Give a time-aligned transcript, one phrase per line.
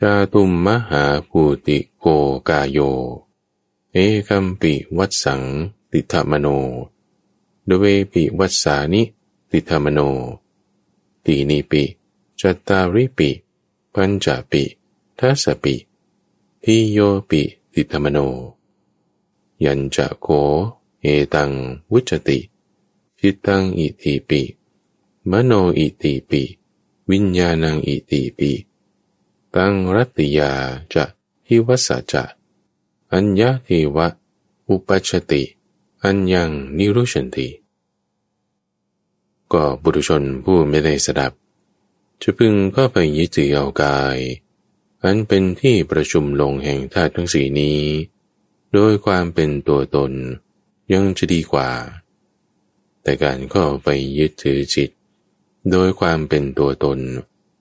[0.00, 2.06] ชาตุมมหาภูติโก
[2.48, 2.78] กาโย
[3.92, 3.96] เอ
[4.28, 5.42] คัมปิวัตสัง
[5.90, 6.46] ติธมโน
[7.68, 9.02] ดเวปิวัสสานิ
[9.50, 10.00] ติธมโน
[11.24, 11.82] ตีนิปิ
[12.40, 13.30] จัตตาริปิ
[13.94, 14.62] ปัญจปิ
[15.18, 15.74] ทัสปิ
[16.62, 16.98] ทิโย
[17.30, 18.18] ปิติธมโน
[19.64, 20.28] ยันจะโก
[21.02, 21.50] เอตัง
[21.90, 22.38] วุจติ
[23.18, 24.42] จิตังอิติปิ
[25.30, 26.42] มโนอิติปิ
[27.10, 28.52] วิญญาณังอิติปิ
[29.58, 30.52] ตังรัตยา
[30.94, 31.04] จะ
[31.48, 32.24] หิวัสจะ
[33.12, 34.06] อัญญาเทวะ
[34.68, 35.42] อุปัชติ
[36.04, 37.48] อัญญังนิรุชันติ
[39.52, 41.32] ก็บุรุชนผู้ไม่ได้สดับ
[42.22, 44.18] จะพึงก็ไปยึดถือเอากาย
[45.02, 47.80] อันเป็นที่ประชุมลงแห่งธาตุทั้งสี่นี้
[48.72, 50.12] โดยความเป็นตัวตน
[50.92, 51.70] ยังจะดีกว่า
[53.02, 54.90] แต่การก็ไปยึดถือจิต
[55.70, 56.98] โดยความเป็นตัวตน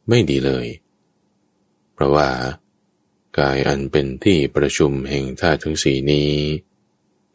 [0.09, 0.67] ไม่ดีเลย
[2.03, 2.29] ราะว่า
[3.37, 6.31] กายอันเป็นที่ประชุมแห่งธาตุทั้งสี่นี้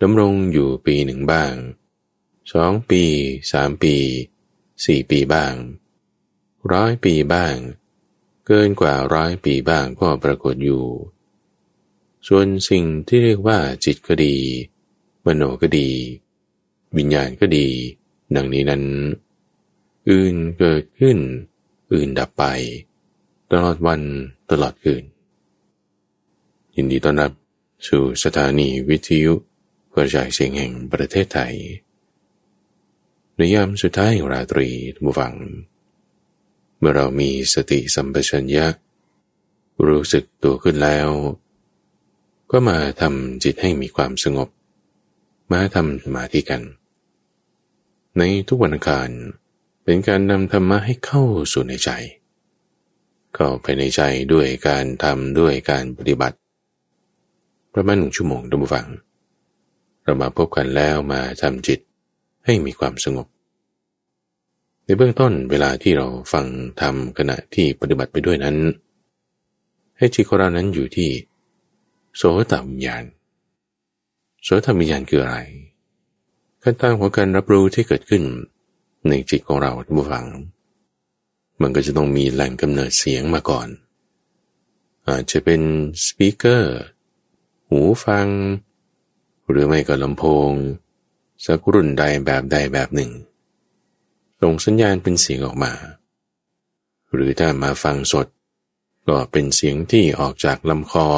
[0.02, 1.54] ดำรงอยู่ปีหนึ่งบ้าง
[2.52, 3.04] สองปี
[3.52, 3.96] สามปี
[4.86, 5.54] สี่ปีบ้าง
[6.72, 7.54] ร้อยปีบ้าง
[8.46, 10.84] เกินกว่าร้อยปีบ้างก็ปรากฏอยู่
[12.28, 14.36] ส่วนสิ่งที่เรียกว่าจิตก็ดี
[15.26, 15.90] มโนก็ดี
[16.96, 17.68] วิญญาณก็ดี
[18.36, 18.84] ดังนี้นั้น
[20.08, 21.18] อื่นเกิดขึ้น
[21.92, 22.44] อื่นดับไป
[23.52, 24.00] ตลอดวัน
[24.50, 25.04] ตลอดคืน
[26.76, 27.32] ยินดีต้อนรับ
[27.88, 29.34] สู่สถานีวิทยุ
[29.94, 31.54] กระจายเสียงแห่งประเทศไทย
[33.36, 35.34] ในยามสุดท้ายของราตรีทุกฝัง
[36.78, 38.66] เมื่อเรามีสติสัมปชัญญะ
[39.86, 41.08] รู้สึกตัวขึ้นแล้ว
[42.50, 44.48] ก็มาทำจิตให้มีความสงบ
[45.52, 46.62] มาทำสมาธิกัน
[48.18, 49.10] ในทุกวันอังคาร
[49.84, 51.90] เป็นการนำธรรมะให้เข้าสู่ในใจ
[53.40, 56.36] เข้าไปในใจด้วยการทำด้วยการปฏิบัติ
[57.74, 58.88] ประมาณหนึ่งชั่วโมงทุกฝัง
[60.04, 61.80] เรามาพบกันแล้วมาทำจิต
[62.44, 63.26] ให้มีความสงบ
[64.84, 66.46] ในเบื้องต้นเวลาที่เราฟัง
[66.80, 68.56] ทำขณะที่ปฏิบัติไปด้วยนั้น
[69.98, 71.10] ให้จิตของเรานั้นอยู่ที่
[72.16, 73.04] โสตวิญญาณ
[74.44, 75.38] โสตวิญญาณคืออะไร
[76.62, 78.22] ขั้นตอนของการรับรู้ที่เกิดขึ้น
[79.08, 80.26] ในจิตของเราท่านผู้ฟัง
[81.60, 83.68] มันก็จะต้องมีแหล่งกำเนิดเสียงมาก่อน
[85.08, 85.60] อาจจะเป็น
[86.04, 86.78] สปีกเกอร์
[87.68, 88.28] หูฟัง
[89.48, 90.50] หรือไม่ก็ลำโพง
[91.46, 93.10] สักรุ่นใดแบบใดแบบหนึ่ง
[94.40, 95.72] ส่งสัญญาณเป็นเสียงออกมา
[97.12, 98.26] หรือถ้ามาฟังสด
[99.08, 101.08] ก็เป็นเสียงที่ออกจากลำคอ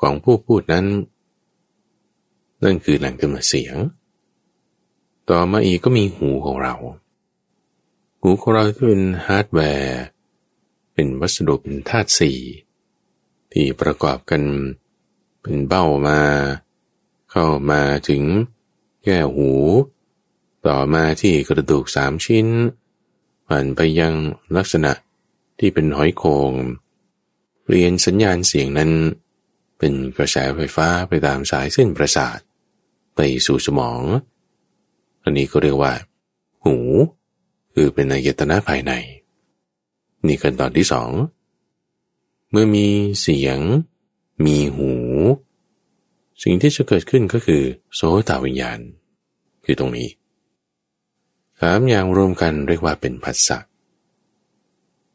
[0.00, 0.86] ของผู้พูดนั้น
[2.64, 3.76] นั่นคือแหล่งกำเนิดเสียง
[5.28, 6.74] ต่อมาอีกก็มีหูของเรา
[8.24, 10.00] หูของเราที่เป็นฮาร์ดแวร์
[10.92, 12.38] เป็นวัสดุเป็นธาตุสี่
[13.52, 14.42] ที่ประกอบกัน
[15.42, 16.20] เป็นเบ้ามา
[17.30, 18.22] เข้ามาถึง
[19.04, 19.50] แก้หู
[20.66, 22.48] ต่อมาที่กระดูกสามชิ้น
[23.48, 24.14] ผ่านไปยัง
[24.56, 24.92] ลักษณะ
[25.58, 26.52] ที่เป็นหอยโคง
[27.62, 28.90] เปลี่ยนสัญญาณเสียงนั้น
[29.78, 32.38] เป็นกระแสไฟฟ้าไปตามสายเส้นประสาท
[33.16, 34.02] ไปสู่สมอง
[35.22, 35.94] อันนี้ก็เรียกว่า
[36.64, 36.76] หู
[37.74, 38.92] คือเป็นอายตนะภายใน
[40.26, 41.10] นี่ขั้นตอนที่สอง
[42.50, 42.86] เมื่อมี
[43.20, 43.58] เสียง
[44.46, 44.92] มีหู
[46.42, 47.62] สิ่งที่จะเกิดขึ้นก็คือ
[47.94, 48.78] โสตวิญญาณ
[49.64, 50.08] คือตรงนี้
[51.60, 53.58] สามอย่างรวมกันเรียกว่าเป็นผัสสะ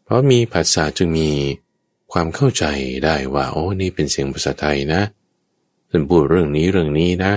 [0.04, 1.30] เพราะมีผัสสะจึงมี
[2.12, 2.66] ความเข้าใจ
[3.06, 5.02] ได้ว่าโอ้นี่เป็นเสียงภาษาไทยนะ
[5.90, 7.34] ฉันพูดเรื่องนี้เรื่องนี้นะ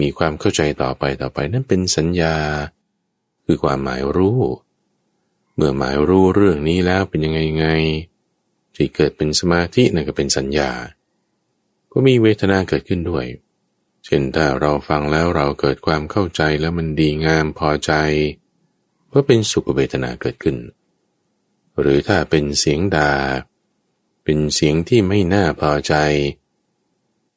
[0.00, 2.34] มีความเข้าใจต่อไปต่อไปนั่นเป็นสัญญา
[3.50, 4.40] คือความหมายรู้
[5.54, 7.66] เมื่อหมายรู้เรื่องนี้แล้วเป็นยังไงไง
[8.74, 10.70] ที่เกิดเป็นสมาธินั่นก็เป็นสัญญา
[11.92, 13.26] ก็มีเวทนาเกิดขึ้นด้วย
[14.04, 17.92] เช่นถ้าเราฟังแล้วเราเกิดความเข้าใจแล้วมันดีงามพอใจ
[19.12, 20.56] ก็เป็นสุขเวทนาเกิดขึ้น
[21.80, 23.12] หรือถ้าเป็นเสียงดา่า
[24.24, 25.94] เป็นเสียงที่ไม่น่าพอใจ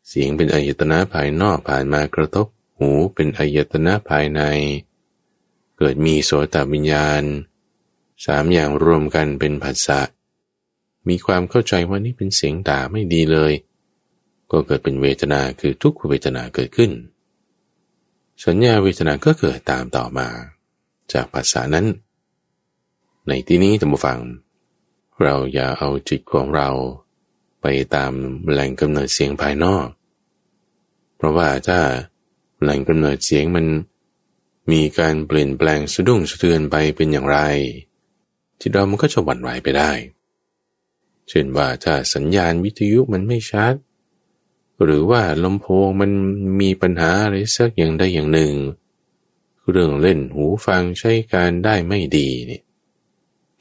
[0.08, 2.48] เสียงเป็นอายตนะภายนอกผ่านมากระทบ
[2.78, 4.42] หูเป็นอายตนะภายใน
[5.84, 7.24] เกิดมีโสตวิญญาณ
[8.26, 10.02] สามอย่างรวมกันเป็นผัสสะ
[11.08, 13.54] มีความเข้าใจว่านี่เป็นเสียงด่าไม่ดีเลย
[14.52, 16.92] ก็เกิดเป็นเวทนาคือทุกขเวทนาเกิดขึ้น
[18.46, 20.28] สัญญาเวทนาก็เกิดตามต่อมา
[21.14, 21.88] จากภาษานั้น
[23.28, 24.20] ในที่นี้ท่านผู้ฟัง
[25.24, 26.70] เราอย่าเอาจิตของเรา
[27.62, 28.12] ไปตาม
[28.50, 29.88] แหล่งกำเนิดเสียงภายนอก
[31.16, 31.80] เพราะว่าถ้า
[32.62, 33.68] แหล่งกำเนิดเสียงมัน
[34.72, 37.40] มีการเปลี่ยนแปลงสะดุ้งสะเทือนไปเป็นอย่างไร
[38.60, 39.92] จิตเรามันก็จะหวั่นไหวไปได้
[41.30, 43.74] เช่นว่าถ้าสัญญาณวิทยุมันไม่ชัด
[44.84, 46.12] หรือว่าลำโพงมัน
[46.62, 48.54] มีปัญหาอะไรสักอย่างใดอย่างหนึ่ง
[49.70, 52.62] เรื่องเล่นหูฟังใช้การได้ไม่ดีนี่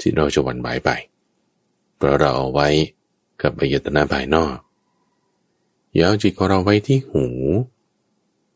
[0.00, 0.90] จิตเราจะหวั่นไหวไป
[1.96, 2.68] เพราะเราเอาไว้
[3.42, 4.56] กับอายตนะภายนอก
[5.94, 7.26] อย่าเอาจิตของเราไว้ที่หู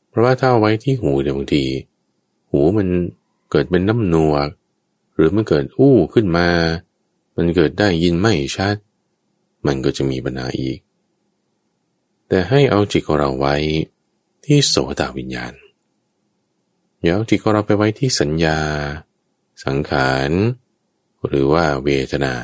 [0.08, 1.64] เพราะว่าถ้าเอาไว้ที่หูเดี๋ยวบางที
[2.55, 2.89] หูมัน
[3.51, 4.49] เกิดเป็นน้ำนวก
[5.15, 6.49] หรือมันเกิดอู้ขึ้นมา
[7.37, 8.77] มันเกิดได้ยินไม่ชัด
[9.67, 10.79] มันก็จะมีปัญหาอีก
[12.29, 13.56] แต่ให้เอาจิตของเราไว้
[14.45, 15.53] ที่โสตวิญญาณ
[17.03, 18.59] อย่าเอาจิตของเราไปไว้ที่สัญญา
[19.65, 20.31] สังขาร
[21.29, 22.35] หรือว่าเวทนา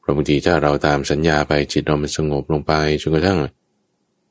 [0.00, 2.72] เพราะบางทีถ้าเราตามสัญญาไปจิตเรามันสงบลงไป
[3.02, 3.38] จนกระทั่ง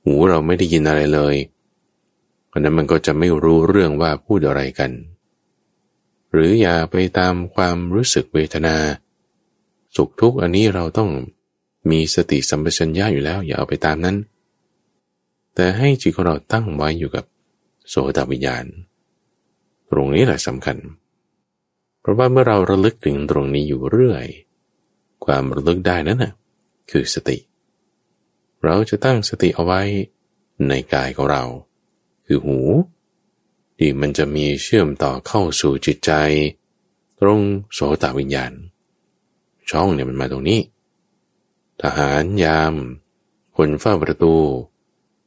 [0.03, 4.91] หูเราไม่ได้ยินอะไรเลยันนั้นมันก็จะไม่รู้เรื่องว่าพูดอะไรกัน
[6.31, 8.75] หรืออย่าไปตามความรู้สึกเวทนา
[9.95, 11.09] สุขทุกข์อันนี้เราต้อง
[11.91, 14.17] มีสติสัมปชัญญะอยู่แล้ว อย่าเอาไปตามนั้น
[15.55, 17.25] แต่ให้จิตของเราตั้งไว้อยู่กับ
[17.89, 18.65] โสตวิญญาณ
[19.91, 20.77] ตรงนี้แหละสำคัญ
[22.01, 24.25] เพราะว่าเมื่อเราระลึกถึงตรงนี้อยู่เรื่อย
[25.25, 26.33] ความระลึกได้นั้นนะ
[26.91, 27.37] คือสติ
[28.63, 29.81] เราจะตั้งสติเอาไว้
[30.67, 31.43] ในกายของเรา
[32.27, 32.59] คือหู
[33.77, 36.11] ที่มันจะมีเชื่อมต่อเข้าสู่จิตใจ
[37.19, 37.41] ตรง
[37.73, 38.51] โสตวิญญาณ
[39.69, 40.61] ช่องเนี่ยมันมาตรงนี้
[41.81, 42.73] ทหารยาม
[43.57, 44.35] คนเฝ้าประตู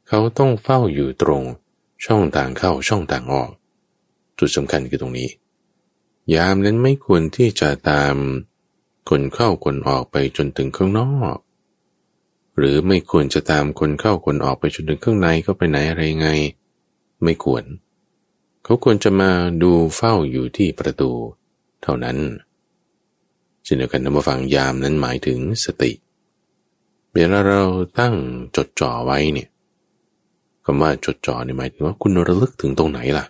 [0.07, 1.43] เขาต้องเฝ้าอยู่ตรง
[2.05, 3.51] ช่องต่างเข้าช่องต่างออก
[4.39, 5.29] จุดสำคัญคือตรงนี้
[6.35, 8.15] ยามนั้นไม่ควรที่จะตาม
[9.09, 11.37] คนเข้าคนออกไปจนถึงข้างนอก
[12.57, 16.29] หรือไม่ควรจะตามคนเข้าคนออกไปจนถึงข้างในก็ไปไหนอะไรไง
[17.23, 17.63] ไม่ควร
[18.63, 19.31] เขาควรจะมา
[19.63, 21.11] ดูเฝ้าอยู่ที่ประตู
[21.83, 22.17] เท่านั้น
[23.63, 25.91] เช่นเดียวกันนำมาฟังยามนั้นหมายถึงสติ
[27.13, 27.61] เวลาเรา
[27.99, 28.15] ตั้ง
[28.55, 29.49] จดจ่อไว้เนี่ย
[30.65, 33.25] คำว่าจดจ่อเนี่ยหมายถึงว่าคุณระลึกถึงตรงไหนล่ะ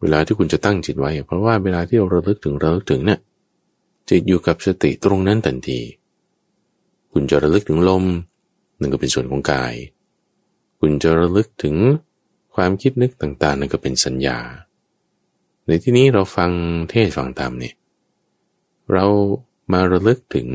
[0.00, 3.20] เวลาที่คุณจะตั้งจิตไว้ เพราะว่าเวลาที่เราระลึกถึงระลึกถึงเนี่ย
[4.08, 5.80] จิตอยู่กับสติตรงนั้นทันที
[7.12, 8.04] คุณจะระลึกถึงลม
[8.80, 9.74] นั่นก็เป็นส่วนของกาย
[10.80, 11.76] คุณจะระลึกถึง
[12.54, 14.38] ความคิดนึกต่างๆ นั่นก็เป็นสัญญา
[15.66, 16.50] ในที่นี้เราฟัง
[16.90, 17.74] เทศฟังธรรมเนี่ย
[18.92, 19.04] เรา
[19.72, 20.48] มาระลึกถึง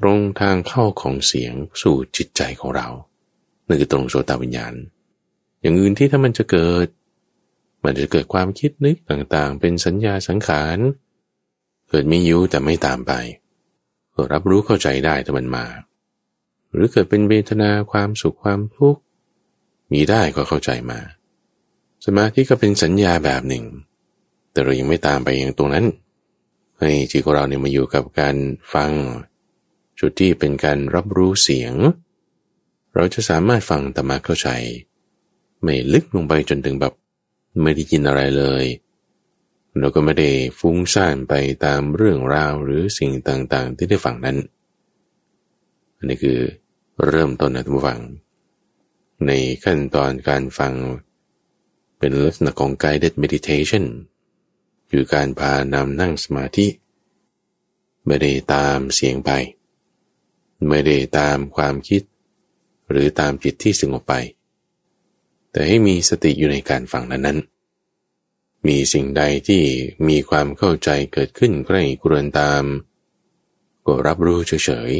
[0.00, 2.88] ตรงทางเข้าของเสียงสู่จิตใจของเรา
[3.66, 4.74] นั่นคือตรงโสตวิญญาณ
[5.60, 6.86] อย่างอื่นที่ถ้ามันจะเกิด
[7.84, 10.78] มันจะเกิดความคิดนึกต่างๆ เป็นสัญญาสังขาร
[11.88, 13.12] เกิดมีอยู่แต่ไม่ตามไป
[14.32, 15.66] รับรู้เข้าใจได้แต่มันมา
[16.72, 19.00] หรือเกิดเป็นเวทนาความสุขความทุกข์
[19.92, 21.00] มีได้ก็เข้าใจมา
[22.06, 23.64] สมาธิก็เป็นสัญญาแบบหนึ่ง
[24.52, 25.86] แต่เรายังไม่ตามไปอย่างตรงนั้น
[26.78, 28.36] ให้จิตของเราเนี่ยมาอยู่กับการ
[28.74, 28.90] ฟัง
[30.00, 31.74] จุดที่เป็นการรับรู้เสียง
[32.94, 34.48] เราจะสามารถฟังธรรมะเข้าใจ
[35.62, 36.92] ไม่ลึกลงไปจนถึงแบบ
[37.62, 38.64] ไม่ได้ยินอะไรเลย
[39.78, 41.34] เราก็ไม่ได้ฟุ้งซ่านไป
[41.64, 44.36] ตามเรื่องราวหรือสิ่งต่างๆ ที่ได้ฟังนั้น
[45.96, 46.38] อันนี้คือ
[47.06, 48.00] เริ่มต้นนะท่านผู้ฟัง
[49.26, 49.32] ใน
[49.64, 50.74] ขั้นตอนการฟัง
[51.98, 53.84] เป็นลักษณะของ guided meditation
[54.90, 56.66] คือการพานำนั่งสมาธิ
[58.06, 59.30] ไม่ได้ตามเสียงไป
[60.68, 62.02] ไม่ได้ตามความคิด
[62.90, 64.14] หรือตามจิตที่สงบไป
[65.50, 69.62] แต่ให้มีสติอยู่ในการฟังนั้นๆ มีสิ่งใดที่
[70.08, 72.64] มีความเข้าใจเกิดขึ้นใกล้กรวนตาม
[73.86, 74.90] ก็รับรู้เฉย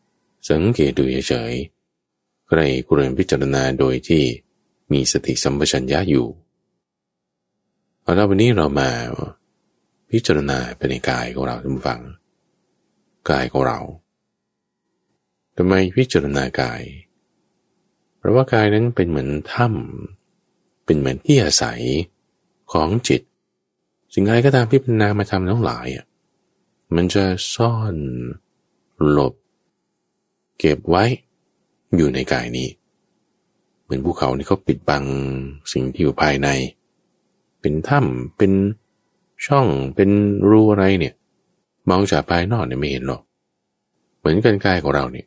[0.00, 1.79] ๆสังเกตดูเฉยๆ
[2.50, 4.24] ใกล้กรพิจารณาโดยที่
[4.92, 6.26] มีสติสัมปชัญญะอยู่
[8.02, 8.90] เอาละวันนี้เรามา
[10.10, 12.02] พิจารณาไปในกายของเราทุกฝัง
[13.30, 13.78] กายของเรา
[15.56, 16.82] ทำไมพิจารณากาย
[18.18, 21.80] เพราะว่ากายนั้นเป็นเหมือนถ้ำเป็นเหมือนที่อาศัย
[22.72, 23.22] ของจิต
[24.14, 26.06] สิ่งอะไรก็ตามที่เป็นนามธรรมทั้งหลายอะ
[26.94, 27.94] มันจะซ่อน
[29.08, 29.34] หลบ
[30.58, 31.04] เก็บไว้
[31.96, 32.68] อยู่ในกายนี้
[33.82, 35.04] เหมือนภูเขานี่เขาปิดบัง
[35.72, 36.48] สิ่งที่อยู่ภายใน
[37.60, 38.52] เป็นถ้ำเป็น
[39.46, 39.66] ช่อง
[39.96, 40.10] เป็น
[40.50, 41.14] รูอะไรเนี่ย
[41.88, 43.22] มองจากภายนอกเนี่ยไม่เห็นหรอก
[44.18, 45.26] เหมือนกันกายของเราเนี่ย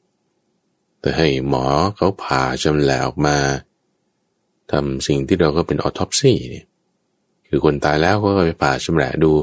[1.01, 1.65] แต่ให้หมอ
[1.95, 3.37] เขาผ่าจำแหลออกมา
[4.71, 6.65] ทำสิ่งที่เราก็เป็นออทอปซี่เนี่ย
[7.47, 9.33] คือคนตายแล้วก็ไปผ่าชำแหละดู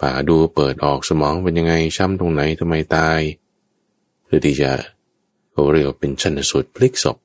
[0.00, 3.20] ผ่าดูเปิดออกสมองเป็นยังไงช้ำตรงไหนทำไมตาย
[4.24, 4.70] เพื่อที่จะ
[5.54, 7.16] เขาเรียกว่าเป็นชันสูตรพลิกศพ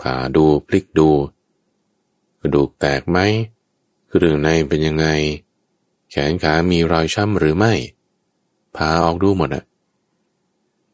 [0.00, 1.10] ผ่าดูพลิกดู
[2.40, 3.18] กระดูกแตกไหม
[4.08, 5.06] คือเรื่องในเป็นยังไง
[6.10, 7.72] แขนขามีรอยช้ำหรือไม่
[8.76, 9.64] ผ่าออกดูหมดอะ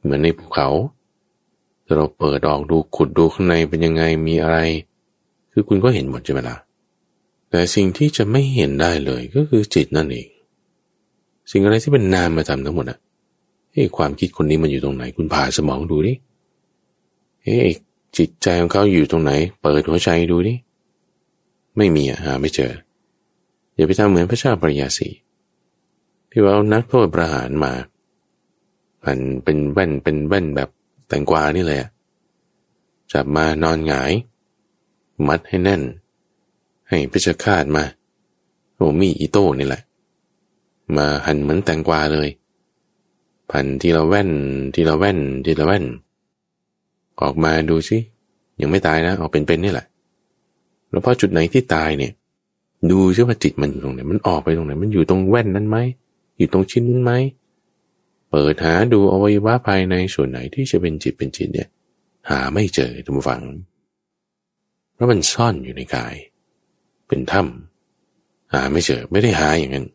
[0.01, 0.69] เหมือนในภูเขา
[1.95, 4.59] เราเปิดออกดูขุดดูข้างในเป็นยังไงมีอะไร
[5.53, 6.57] คือคุณก็เห็นหมดใช่ไหมละ่ะ
[7.51, 10.29] แต่สิ่งที่จะไม่เห็นได้เลยก็คือจิตนั่นเอง
[11.51, 12.99] สิ่งอะไรที่เป็นนามมาทำทั้งหมดอะ
[13.73, 16.13] เฮ้ความคิดคนนี้มันอยู่ตรงไหน คุณผ่าสมองดูดิ
[17.45, 17.59] เฮ้
[18.17, 20.55] จิตใจของเขาอยู่ตรงไหน เปิดหัวใจดูดิ
[21.77, 22.73] ไม่มีอะหาไม่เจอ
[23.75, 25.09] อย่าไปทำเหมือนพระเจ้าปริยาสี
[26.31, 27.73] ที่ว่านักโทษประหารมา
[29.05, 30.69] มันเป็นแว่นเป็นแว่นแบบ
[31.09, 31.79] แตงกวานี่เลย
[33.13, 34.13] จับมานอนหงาย
[35.29, 35.83] มัดให้แน่น
[36.89, 37.85] ให้พิชคาดมา
[38.75, 39.83] โอ้มีอีโต้นี่แหละ
[40.97, 42.29] มาหั่นเหมือนแตงกวาเลย
[43.53, 44.31] พันทีละแว่น
[44.75, 45.85] ทีละแว่น ทีละแว่น
[47.21, 47.99] ออกมาดูสิ
[48.61, 49.87] ยังไม่ตายนะออกเป็นๆนี่แหละ
[50.91, 52.13] แล้วพอจุดไหนที่ตายเนี่ย
[52.91, 55.79] ดูซิว่าจิตมันอยู่ตรงไหนมันออกไปตรงไหนมันอยู่ตรงแว่นนั้นไหม
[56.39, 57.13] อยู่ตรงชิ้นนั้นไหม
[58.31, 61.69] เปิดหาดูอวัยวะภายในส่วนไหนที่จะเป็นจิตเป็นจิตเนี่ย
[62.31, 63.43] หาไม่เจอทุกฝัง
[64.95, 66.15] เพราะมันซ่อนอยู่ในกาย
[67.09, 69.87] เป็นถ้ำหาไม่เจอไม่ได้หาอย่างนั้น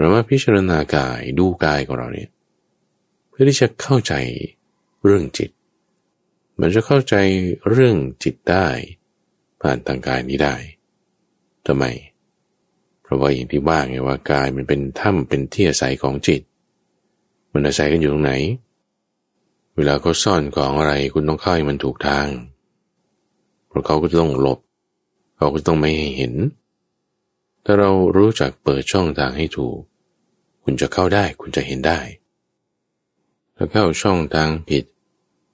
[0.00, 2.28] เราว่าพิจารณากายดูกายของเราเนี่ย
[3.28, 4.14] เพื่อที่จะเข้าใจ
[5.04, 5.50] เรื่องจิต
[6.60, 7.14] มันจะเข้าใจ
[7.70, 8.68] เรื่องจิตได้
[9.60, 10.56] ผ่านทางกายนี้ได้
[11.66, 11.84] ทำไม
[13.02, 16.42] เพราะว่าอย่างที่ว่าไงว่ากายมันเป็นถ้ำเป็นที่อาศัยของจิต
[17.52, 18.32] มันอาศัยกันอยู่ตรงไหน
[19.76, 22.26] เวลาเขาซ่อนของอะไรคุณต้องเข้าให้มันถูกทาง
[23.68, 24.60] เพราะเขาก็ต้องหลบ
[25.36, 26.34] เขาก็ต้องไม่ให้เห็น
[27.64, 29.80] ถ้าเรารู้จักเปิดช่องทางให้ถูก
[30.72, 32.00] คุณจะเข้าได้ คุณจะเห็นได้
[33.56, 34.84] ถ้าเข้าช่องทางผิด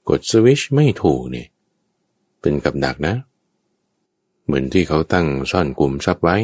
[0.08, 1.48] กดสวิชไม่ถูกเนี่ย
[2.40, 3.14] เป็นกับดักนะ
[4.44, 6.36] เหมือนที่เขาตั้งซ่อนกลุ่มทรัพย์ไว้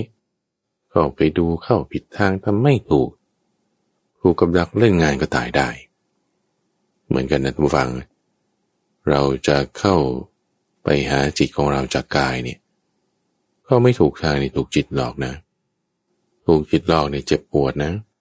[0.91, 3.11] เข้าไปดูเข้าผิดทางทำไม่ถูก
[4.21, 5.69] ผูกกับดักเล่นงานก็ตายได้
[7.09, 7.89] เหมือนกันนะทุกฟัง
[9.09, 9.97] เราจะเข้า
[10.85, 12.59] ไปหาจิตของเราจากกายเนี่ย
[13.69, 15.33] ก็ไม่ถูกทางนี่ถูกจิตหลอกนะ
[16.47, 18.12] ถูกจิตหลอกเนี่ยเจ็บปวดนะเ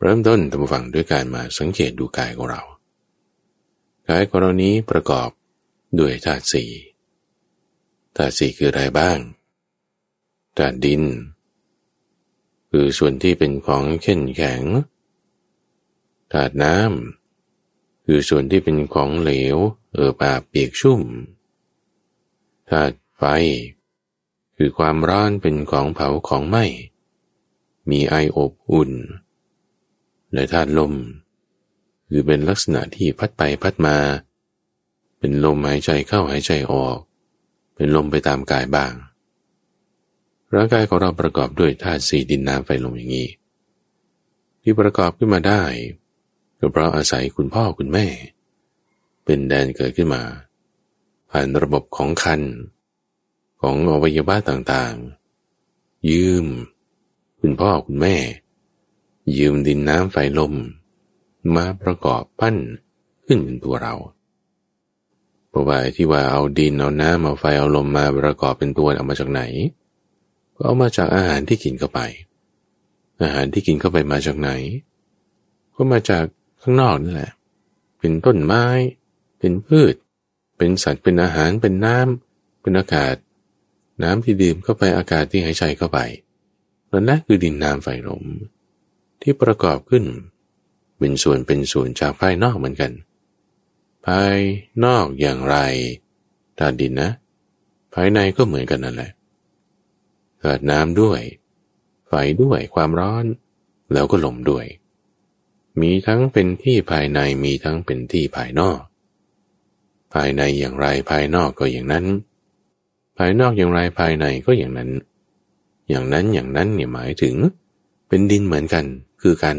[0.00, 2.62] เริ่มต้นทุกฟังด้วยการมาสังเกตดูกายของเรา
[4.08, 5.28] กายของเรานี้ประกอบ
[5.98, 6.70] ด้วยธาตุสี่
[8.16, 9.18] ธาตุสี่คืออะไรบ้าง
[10.58, 11.02] ธาตุดิน
[12.70, 14.62] คือส่วนที่เป็นของเข้นแข็ง
[16.32, 19.56] ธาตุน้ำคือส่วนที่เป็นของเหลว
[19.94, 21.02] เออปาเปียกชุ่ม
[22.70, 23.22] ธาตุไฟ
[24.56, 26.64] คือความร้อนเป็นของเผาของไหม้
[27.90, 28.92] มีไออบอุ่น
[30.32, 30.92] และธาตุลม
[32.08, 33.96] คือเป็นลักษณะที่พัดไปพัดมา
[35.18, 36.98] เป็นลมหายใจเข้าหายใจออก
[37.74, 38.92] เป็นลมไปตามกายบ้าง
[40.54, 43.28] ร่างกายของเราประกอบด้วยธาตุสี่ดินน้ำไฟลมอย่างนี้
[44.62, 45.62] ที่ประกอบขึ้นมาได้
[46.58, 48.06] ก็เพราะอาศัยคุณพ่อคุณแม่
[49.24, 50.22] เป็นแดนเกิดขึ้นมา
[51.30, 52.42] ผ่านระบบของคัน
[53.60, 56.46] ของอวัยวะต่างๆ ยืม
[57.40, 58.16] คุณพ่อคุณแม่
[59.36, 60.54] ยืมดินน้ำไฟลม
[61.56, 62.56] มาประกอบปั้น
[63.26, 63.94] ขึ้นเป็นตัวเรา
[65.48, 69.42] เพราะว่าที่ว่าเอาดินเอาน้ำเอาไฟเอาลมมาประกอบเป็นตัวเอามาจากไหน
[70.54, 72.00] ก็เอามาจากอาหารที่กินเข้าไป
[73.22, 74.50] อาหารที่กินเข้าไปมาจากไหน
[75.74, 76.24] ก็มาจาก
[76.62, 77.32] ข้างนอกนั่นแหละ
[77.98, 78.64] เป็นต้นไม้
[79.38, 79.94] เป็นพืช
[80.58, 83.14] เป็นสัตว์เป็นอาหารเป็นน้ำเป็นอากาศ
[84.02, 85.98] น้ำที่ดื่มเข้าไปอากาศที่หายใจเข้าไป
[86.92, 88.24] นั่นแหละคือดินน้ำไฟลม
[89.22, 90.04] ที่ประกอบขึ้น
[90.98, 92.92] เป็นส่วนเป็นส่วนจากภายนอกเหมือนกัน
[94.06, 94.36] ภาย
[94.84, 95.56] นอกอย่างไร
[96.58, 97.10] ธาตุดินนะ
[97.94, 99.10] ภายในก็เหมือนกันนั่นแหละ
[100.40, 101.20] เกิดน้ำด้วย
[102.06, 103.24] ไฟด้วยความร้อน
[103.92, 104.66] แล้วก็ลมด้วย
[105.80, 108.80] มีทั้งเป็นที่ภายในมีทั้งเป็นที่ภายนอก
[110.14, 112.06] ภายในอย่างไรภายนอกก็อย่างนั้น
[113.18, 114.90] ภายนอกอย่างไรภายในก็อย่างนั้น
[115.88, 117.34] อย่างนั้นอย่างนั้นเนี่ยหมายถึง
[118.08, 118.84] เป็นดินเหมือนกัน
[119.22, 119.56] คือกัน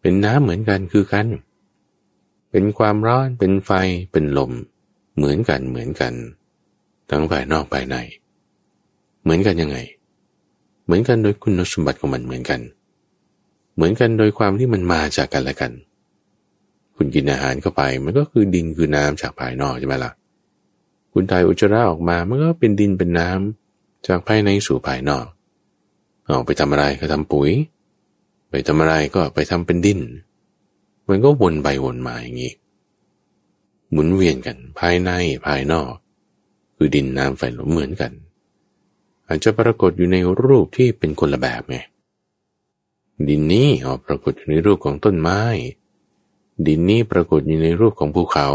[0.00, 1.26] เป็นน้ำเหมือนกันคือกัน
[2.50, 3.70] เป็นความร้อนเป็นไฟ
[4.12, 4.52] เป็นลม
[5.16, 6.14] เหมือนกันเหมือนกัน
[7.10, 7.96] ทั้งภายนอกภายใน
[9.22, 9.78] เหมือนกันยังไง
[10.84, 12.60] เหมือนกันโดยคุณสมบัติของมันเหมือนกัน
[13.74, 15.72] เหมือนกันโดยความที่มันมาจากกันและกัน
[16.96, 20.12] คุณกินอาหารเข้าไป มันก็คือดินคือน้ำจากภายนอกใช่ไหมละ่ะ
[21.12, 25.26] คุณถ่ายอุจจาระออกมา มันก็เป็นดินเป็นน้ำจากภายในสู่ภายนอก
[26.30, 27.50] ออกไปทำอะไรก็ทำปุ๋ย
[28.50, 30.00] ไปทำอะไรก็ไปทำเป็นดิน
[31.08, 32.52] มันก็วนไปวนมาอย่างนี้
[33.90, 35.10] หมุนเวียนกันภายใน
[35.46, 35.92] ภายนอก
[36.76, 38.12] คือดินน้ำไฟลมเหมือนกัน
[39.26, 41.78] อาจจะปรากฏอยู่ในรูปที่เป็นคนละแบบไง
[43.28, 45.40] ดินนี้ออกปรากฏอยู่ในรูปของต้นไม้
[46.66, 48.48] ดินนี้ปรากฏอยู่ในรูปของภูเขา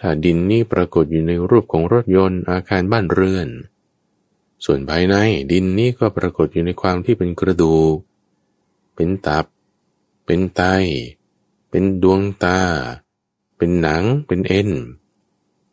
[0.00, 3.48] ถ้าดินนี้ปรากฏอยู่ในรูปของรถยนต์อาคารบ้านเรือน
[4.64, 5.14] ส่วนภายใน
[5.52, 7.96] ดินนี้ก็ปรากฏอยู่ในความที่เป็นกระดูก
[9.02, 9.46] เป็นตับ
[10.26, 10.62] เป็นไต
[11.70, 12.60] เป็นดวงตา
[13.56, 14.70] เป็นหนัง เป็นเอ็น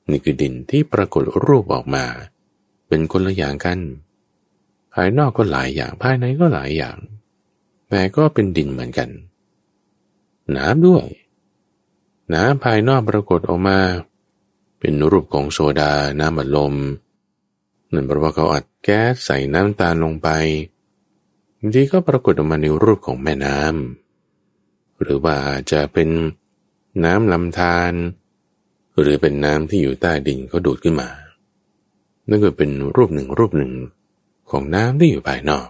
[0.10, 2.06] นี่คือดินที่ปรากฏรูปออกมา
[2.88, 3.80] เป็นคนละอย่างกัน
[4.94, 6.98] ภายนอกก็หลายอย่าง ภายในก็หลายอย่าง
[7.90, 9.10] แต่ก็เป็นดินเหมือนกัน
[10.56, 11.06] น้ำด้วย
[12.34, 13.80] น้ำภายนอกปรากฏออกมา
[14.80, 16.76] เป็นรูปของโซดา น้ำอัดลม
[17.94, 20.30] นั่นเพราะว่าเขาอัดแก๊สใส่น้ำตาลลงไป
[21.60, 25.38] บางทีก็ปรากฏออกมาในรูปของแม่น้ำหรือว่า
[25.72, 26.10] จะเป็น
[27.06, 27.94] น้ำลำธาร
[29.00, 31.10] หรือเป็นน้ำที่อยู่ใต้ดินเขาดูดขึ้นมา
[32.30, 33.72] นั่นก็เป็นรูปหนึ่งรูปหนึ่ง
[34.50, 35.68] ของน้ำที่อยู่ภายนอก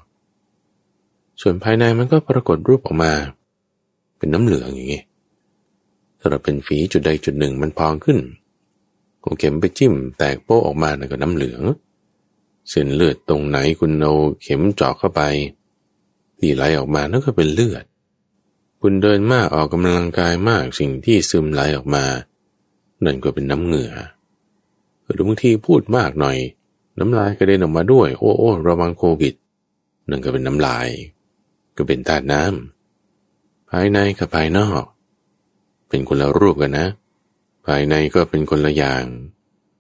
[1.41, 3.13] ส่วนภายในมันก็ปรากฏรูปออกมา
[4.17, 5.03] เป็นน้ำเหลืองอย่างนี้
[6.19, 8.19] ถ้าเราเป็นฝีจุดใดจุดหนึ่งมันพองขึ้น
[9.19, 11.61] เอาเข็มไปจิ้มแตกโป๊ะออกมาแล้วก็น้ำเหลือง
[12.69, 15.21] เส้นเลือดตรงไหนคุณเอาเข็มเจาะเข้าไป
[16.39, 17.85] ที่ไหลออกมานั่นก็เป็นเลือด
[18.81, 22.05] คุณเดินมากออกกำลังกายมากสิ่งที่ซึมไหลออกมา
[23.05, 23.93] นั่นก็เป็นน้ำเหงื่อ
[25.09, 26.37] หรือบางทีพูดมากหน่อย
[26.99, 29.33] น้ำลายกระเด็นออกมาด้วย โอ้โอ้ระวังโควิด
[30.09, 30.87] นั่นก็เป็นน้ำลาย
[31.77, 34.83] ก็เป็นธาตุน้ำภายในกับภายนอก
[35.89, 36.87] เป็นคนละรูปกันนะ
[37.67, 39.03] ภายในก็เป็นคนละอย่าง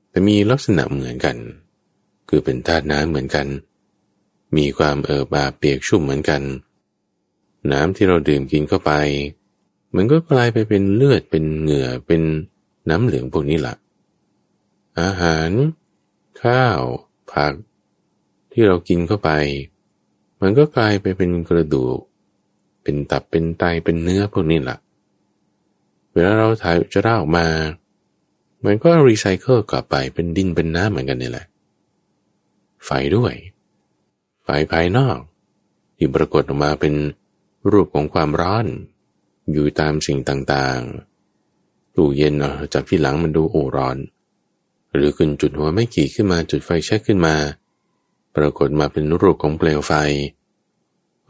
[0.09, 1.37] แต่มีลักษณะเหมือนกัน
[2.29, 3.47] คือเป็นธาตุน้ำเหมือนกัน
[4.55, 6.41] มีความเอิบบาเปียกชุ่มเหมือนกัน
[7.71, 8.91] น้ำที่เราดื่มกินเข้าไป
[9.95, 12.21] มันก็กลายไปเป็นเลือดเป็นเหงื่อเป็น
[12.89, 13.75] น้ำเหลืองพวกนี้ละ่ะ
[15.01, 15.49] อาหาร
[16.41, 16.81] ข้าว
[17.31, 17.53] ผัก
[18.51, 19.29] ที่เรากินเข้าไป
[20.41, 21.99] มันก็กลายไปเป็นกระดูก
[22.83, 24.77] เป็นตับเป็นไตเป็นเนื้อพวกนี้แหละ
[26.13, 27.47] เวลาเราถ่ายจะร่าออกมา
[28.65, 31.45] มันก็รีไซเคิลกลับไปเป็นดินเป็นน้ำเหมือนกันนี่แหละ
[32.85, 33.33] ไฟด้วย
[34.49, 35.19] ไฟภายนอก
[35.97, 36.93] ที่ปรากฏออกมาเป็น
[37.71, 38.65] รูปของความร้อน
[39.51, 42.33] อยู่ตามสิ่งต่างๆตู้เย็น
[42.73, 43.97] จากที่หลังมันดูโอร้อน
[44.93, 47.35] หรือขึ้นจุดหัวไม่กี่ขึ้นมาจุดไฟแช็กขึ้นมา
[48.35, 49.93] ปรากฏมาเป็นรูปของเปลวไฟ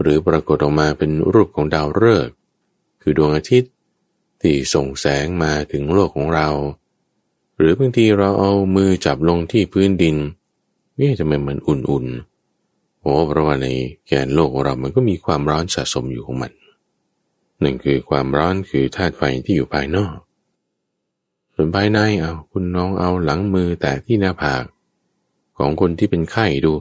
[0.01, 2.35] หรือปรากฏออกมาเป็นรูปของดาวฤกษ์
[3.01, 3.71] คือดวงอาทิตย์
[4.41, 6.49] ที่ส่งแสงมาถึงโลกของเรา
[7.57, 10.17] หรือบางทีเราเอามือจับลงที่พื้นดิน
[10.99, 12.36] นี่จะเป็นเหมือนอุ่นๆ
[13.07, 13.67] เพราะว่าใน
[14.07, 16.51] แกนโลกของเรามันก็มีความร้อนสะสมอยู่ของมัน
[17.61, 20.17] หนึ่งคือความร้อนคือธาตุไฟที่อยู่ภายนอก
[21.55, 24.63] ส่วนภายในเอาคุณน้องเอาหลังมือแต่ที่หน้าผาก
[25.57, 26.73] ของคนที่เป็นไข้ดู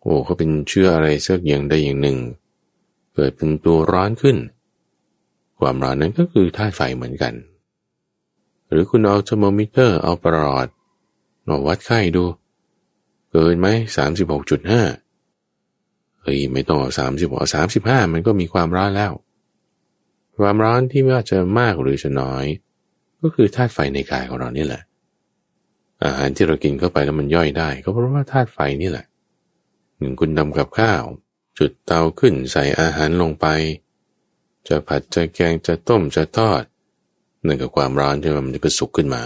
[0.00, 2.18] โอ้เขาเป็นเชื้ออะไรสักอย่างใดอย่างหนึ่ง
[3.14, 4.36] เกิดเป็นตัวร้อนขึ้น
[5.58, 7.34] ความร้อนนั้นก็คือธาตุไฟเหมือนกัน
[8.68, 10.68] หรือคุณเอาเทอร์โมมิเตอร์เอาปรอท
[11.46, 12.24] มาวัดไข้ดู
[13.30, 14.82] เกินไหมสามสิบหกจุดห้า
[16.28, 19.12] เฮ้ยไม่ต้องเอาสามสิบหกสามสิบห้ามันก็มีความร้อนแล้ว
[20.38, 22.44] ความร้อนที่ไม่ว่าจะมากหรือจะน้อย
[23.22, 24.82] ก็คือธาตุไฟในกายของเรานี่แหละ
[26.04, 29.06] อาหารที่เรากินเข้าไปแล้วมันย่อยได้ ก็เพราะว่าธาตุไฟนี่แหละ
[29.98, 31.02] หนึ่งคุณทำกับข้าว
[31.58, 33.46] จุดเตาขึ้นใส่อาหารลงไป
[34.68, 36.62] จะผัดจะแกงจะต้มจะทอด
[37.46, 39.22] นั่นก็ความร้อนที่มันจะกระสุกขึ้นมา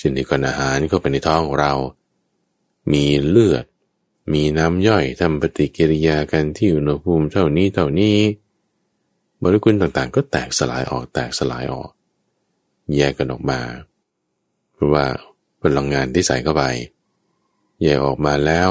[0.00, 1.74] สิ่งที่ก่อนอาหารเข้าไปในท้องของเรา
[2.92, 3.64] มีเลือด
[4.32, 8.18] มีน้ำย่อยทำปฏิกิริยากันที่อุณหภูมิเท่านี้เท่านี้
[9.38, 11.90] โมเลกุลต่างๆ ก็แตกสลายออกแตกสลายออก
[12.94, 13.60] แยกกันออกมา
[14.72, 15.06] เพราะว่า
[15.62, 16.64] พลังงานที่ใส่เข้าไป
[17.82, 18.70] แยกออกมาแล้ว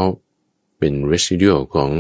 [0.78, 1.92] เป็น residual ของ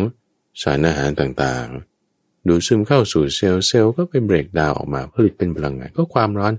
[0.61, 6.53] สารอาหารต่างๆ ดูดซึมเข้าสู่เซลล์เซลล์ก็ไปเบรกดาวออกมาผลิตเป็นพลังงานก็ความร้อน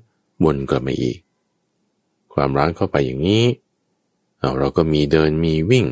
[0.44, 1.18] วนกลับมาอีก
[2.35, 3.44] ความร้อนเข้าไปอย่างนี้
[4.38, 5.87] เเราก็มีเดินมีวิ่ง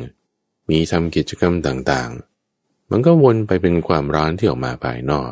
[0.69, 5.31] มีทำกิจกรรมต่างๆ มันก็วนไปเป็นความร้อนที่ออกมาภายนอก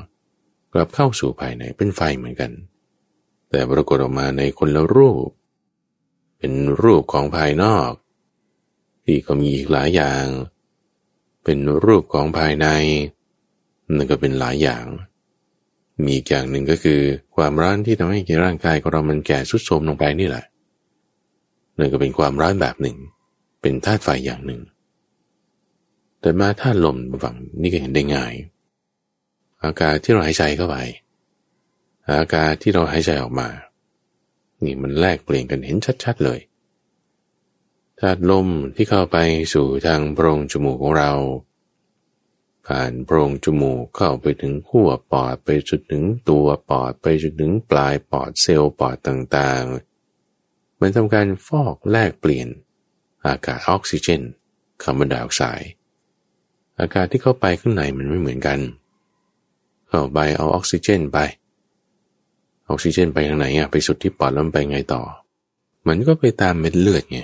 [0.74, 2.52] กลับเข้าสู่ภายในเป็นไฟเหมือนกัน
[3.50, 5.30] แต่ปรากฏออกมาในคนละรูป
[6.38, 7.91] เป็นรูปของภายนอก
[9.06, 10.26] ที่ก็มีอีกหลายอย่าง
[11.44, 12.67] เป็นรูปของภายใน
[13.96, 14.86] นั่นก็เป็นหลายอย่าง
[16.04, 17.02] มีอีกอย่างหนึ่งก็คือ
[17.36, 20.46] ความร้อนที่ทำให้ร่างกายของเรามันแก่สุดโทรมลงไปนี่แหละ
[21.78, 22.98] นั่นก็เป็นความร้อนแบบหนึ่ง
[23.62, 24.62] เป็นธาตุไฟอย่างหนึ่ง
[26.21, 28.34] แต่มาธาตุลมฝั่งนี่ก็เห็นได้ง่าย
[29.63, 30.77] อากาศที่เราหายใจเข้าไป
[32.19, 33.49] อากาศที่เราหายใจออกมา
[34.63, 36.39] นี่มันแลกเปลี่ยนกันเห็นชัดๆเลย
[37.99, 39.17] ธาตุลมที่เข้าไป
[39.53, 41.13] สู่ทางโพรงจมูกของเรา
[42.67, 49.10] ผ่านโพรงจมูกเข้าไปถึงขั้วปอดไปจนถึงตัวปอดไปจนถึงปลายปอดเซลล์ปอดต
[49.41, 52.47] ต่างๆ มันทำการฟอกแลกเปลี่ยน
[53.25, 54.21] อากาศออกซิเจน
[54.84, 55.71] คาร์บอนไดออกไซด์
[56.79, 58.60] อากาศที่เข้าไปข้างในมันไม่เหมือนกัน
[59.89, 61.17] เข้าไปเอาออกซิเจนไป
[62.69, 65.01] ออกซิเจนไปทางไหนอะไปสุดที่ปอดแล้วไปไงต่อ
[65.88, 67.19] มันก็ไปตามเม็ดเลือดไง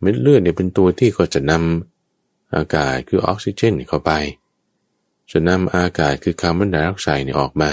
[0.00, 4.12] เม็ดเลือดเนี่ยเป็นตัวที่ก็จะนำอากาศคือออกซิเจนเข้าไป
[5.32, 7.70] จะนำอากาศคือคาร์บอนไดออกไซด์เนี่ยออกมา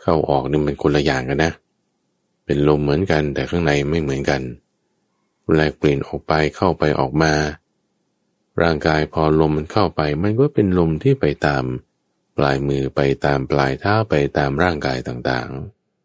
[0.00, 1.52] เข้าออกนี่มันคนละอย่างกันนะ
[2.44, 4.40] เป็นลมเหมือนกันแต่ข้างในไม่เหมือนกัน
[5.56, 7.32] แลกเปลี่ยนออกไปเข้าไปออกมา
[8.62, 11.64] ร่างกายพอลมมันเข้าไป มันก็เป็นลมที่ไปตาม
[12.36, 15.48] ปลายมือไปตามปลายเท้าไปตามร่างกายต่าง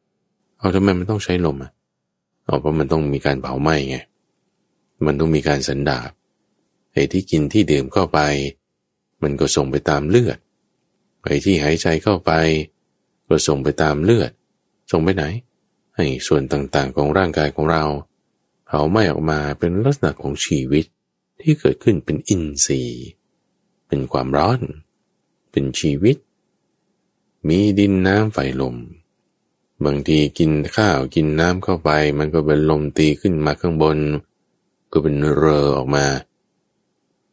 [0.02, 1.72] ๆ เอาทำไมมันต้องใช้ลมอะ
[2.46, 3.98] เอาเพราะมันต้องมีการเผาไหม้ไง
[5.06, 6.10] มันต้องมีการสันดาบ
[6.94, 8.20] ไอ้ที่กินที่ดื่มเข้าไป
[9.24, 10.38] มันก็ส่งไปตามเลือด
[11.26, 12.32] ไอ้ที่หายใจเข้าไป
[13.28, 14.32] ก็ส่งไปตามเลือด
[14.92, 15.26] ส่งไปไหน
[15.96, 17.84] ให้ส่วนต่างๆของร่างกายของเรา
[18.66, 20.86] เผาไหม้ออกมาเป็นลักษณะของชีวิต
[21.42, 23.04] ที่เกิดขึ้นเป็นอินทรีย์
[23.88, 24.60] เป็นความร้อน
[25.52, 26.18] เป็นชีวิต
[27.48, 28.76] มีดินน้ำไฟลม
[29.86, 33.98] บางทีกินข้าวกินน้ำเข้าไป มันก็เป็นลมตีขึ้นมาข้างบน
[34.92, 36.06] ก็เป็นเรอออกมา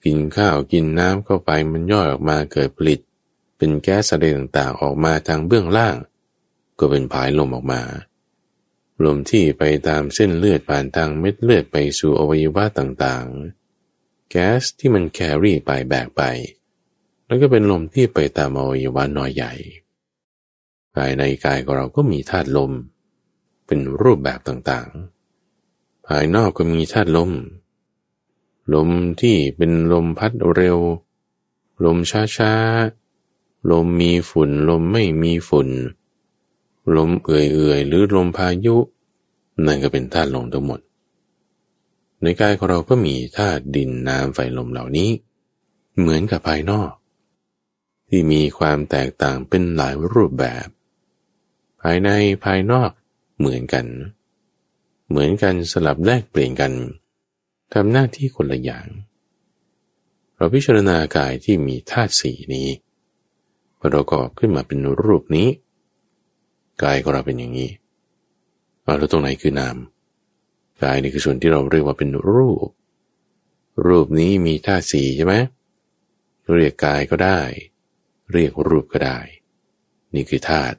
[0.04, 3.00] กินข้าวกินน้ำเข้าไปมันย่อยออกมาเกิดผลิต
[3.56, 5.96] เป็นแก๊สอะไรต่างๆออกมาทางเบื้องล่าง
[6.78, 7.82] ก็เป็นผายลมออกมา
[9.04, 13.61] ลมที่ไปตามเส้นเลือดผ่านทางเม็ดเลือดไปสู่อวัยวะต่างๆ
[14.34, 16.22] แก๊สที่มันแครี่ไปแบกไป
[17.26, 19.52] แล้วก็เป็นลมที่ไปตามอวัยวะน้อยใหญ่
[20.94, 22.72] ภายในกายของเราก็มีธาตุลม
[23.66, 27.30] เป็นรูปแบบต่างๆ ภายนอกก็มีธาตุลม
[28.74, 28.88] ลม
[29.20, 30.78] ที่เป็นลมพัดเร็ว
[31.84, 31.96] ลม
[32.36, 35.68] ช้าๆ ลมมีฝุ่น ลมไม่มีฝุ่น
[36.96, 38.76] ลมเอื่อยๆ หรือลมพายุ
[39.66, 40.80] นั่นก็เป็นธาตุลมทั้งหมด
[42.22, 45.10] ในกายของเราก็มีธาตุดินน้ำไฟลมเหล่านี้
[45.98, 46.92] เหมือนกับภายนอก
[48.08, 50.66] ที่มีความแตกต่างเป็นหลายรูปแบบ
[51.82, 52.10] ภายใน
[52.44, 52.90] ภายนอก
[53.38, 53.86] เหมือนกัน
[55.08, 56.72] เหมือนกันสลับแลกเปลี่ยนกัน
[57.72, 58.86] ทำหน้าที่คนละอย่าง
[60.36, 62.68] เราพิจารณากายที่มีธาตุสีนี้
[63.80, 65.48] ประกอบขึ้นมาเป็นรูปนี้
[66.82, 67.70] กายของเราเป็นอย่างนี้
[68.82, 69.76] เอาแล้วตรงไหนคือนาม
[70.84, 72.68] กายนี่คือส่วนที่เราเรียกว่าเป็นรูป
[73.86, 75.34] รูปนี้มีธาตุสี่ใช่ไหม
[76.54, 77.40] เรียกกายก็ได้
[78.32, 79.18] เรียกรูปก็ได้
[80.14, 80.76] นี่คือธาตุ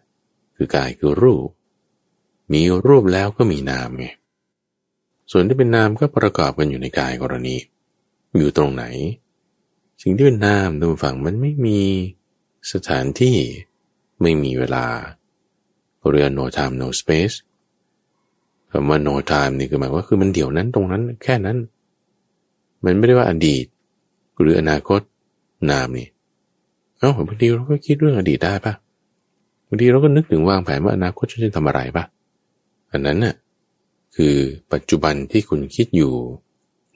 [0.55, 1.49] คือกายคือรูป
[2.53, 4.07] มีรูปแล้วก็มีนามไง
[5.31, 7.55] ส่วนที่เป็นนามก็ประกอบกันอยู่ในกายกรณี
[8.37, 8.83] อยู่ตรงไหน
[10.01, 11.81] สิ่งที่เป็นนามดูฝั่งมันไม่มี
[12.73, 13.37] สถานที่
[14.21, 14.85] ไม่มีเวลา
[16.09, 17.35] เรียน no time no space
[18.75, 21.57] คำว่า no time นี่คือหมายว่าคือมันเดี๋ยวนั้นตรงนั้นแค่นั้น
[22.83, 23.65] มันไม่ได้ว่าอดีต
[24.39, 25.01] หรืออนาคต
[25.69, 26.07] นามนี่
[26.99, 28.73] เอ้าบางทีเราก็คิดเรื่องอดีตได้ปะ
[29.67, 32.03] บางทีเราก็นึกถึงวางแผนว่าอนาคตจะทำอะไรปะ
[32.91, 33.35] อันนั้นน่ะ
[34.15, 34.33] คือ
[34.73, 36.13] ปัจจุบันที่คุณคิดอยู่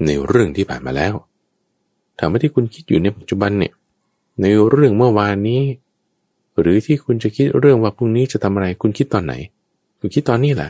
[0.06, 1.13] ในเรื่องที่ผ่านมาแล้ว
[2.20, 3.74] ถามว่าที่คุณคิดอยู่ในปัจจุบันเนี่ย
[4.42, 5.62] ในเรื่องเมื่อวานนี้
[6.60, 9.34] หรือที่คุณจะคิดเรื่องว่าพรุ่งนี้จะทำอะไร คุณคิดตอนไหน
[10.00, 10.70] คุณคิดตอนนี้แหละ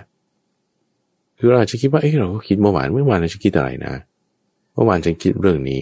[1.38, 3.93] คือเราอาจจะคิดว่าเอ้เราก็คิดเมื่อวานเมื่อวานเราจะคิดอะไรนะ
[4.73, 5.82] เมื่อวานฉันคิดเรื่องนี้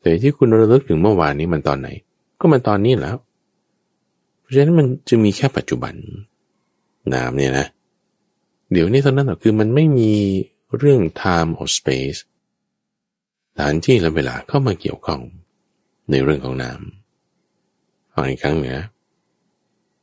[0.00, 1.88] แต่ที่คุณระลึกถึงเมื่อวานนี้มันตอนไหน
[2.40, 3.16] ก็มันตอนนี้แล้ว
[4.40, 5.94] เพราะฉะนั้นมันจะมีแค่ปัจจุบัน
[7.14, 7.66] นามเนี่ยนะ
[8.72, 10.12] เดี๋ยวนี้ตอนนั้นหรอคือมันไม่มี
[10.78, 12.18] เรื่อง time or space
[13.56, 15.20] สถานที่และเวลาเข้ามาเกี่ยวข้อง
[16.10, 16.80] ในเรื่องของนาม
[18.14, 18.80] อ,อีกครั้งนี่ย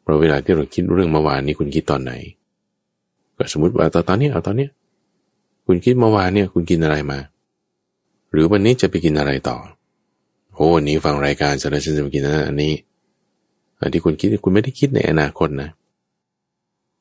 [0.01, 2.13] เพราะเวลาที่เราคิดเรื่องเมื่อวานนี้คุณคิดตอนไหน
[3.37, 4.67] ก็สมมติว่าตอนตอนนี้เอาตอนนี้
[5.65, 7.19] คุณคิดเมื่อวานเนี่ยคุณกินอะไรมา
[8.31, 9.57] หรือวันนี้จะไปกินอะไรต่อ
[10.55, 12.73] โอ้วันนี้ฟังรายการเสร็จแล้วฉันจะไปกินอันนี้
[13.79, 15.69] อันที่คุณคิดคุณไม่ได้คิดในอนาคตนะ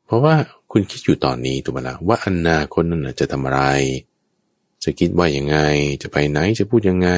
[0.07, 0.35] เพราะว่า
[0.73, 3.62] คุณคิดอยู่ตอนนี้ถูกไหมล่ะว่าอนาคตนั้นจะทำอะไร
[4.85, 5.57] จะคิดว่ายังไง
[6.03, 7.11] จะไปไหนจะพูดยังไง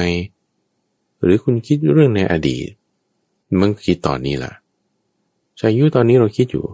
[1.21, 2.67] หรือคุณคิดเรื่องในอดีต
[3.61, 4.51] มันคิดตอนนี้ล่ะ
[5.59, 6.65] ชายุตอนนี้เราคิดอยู่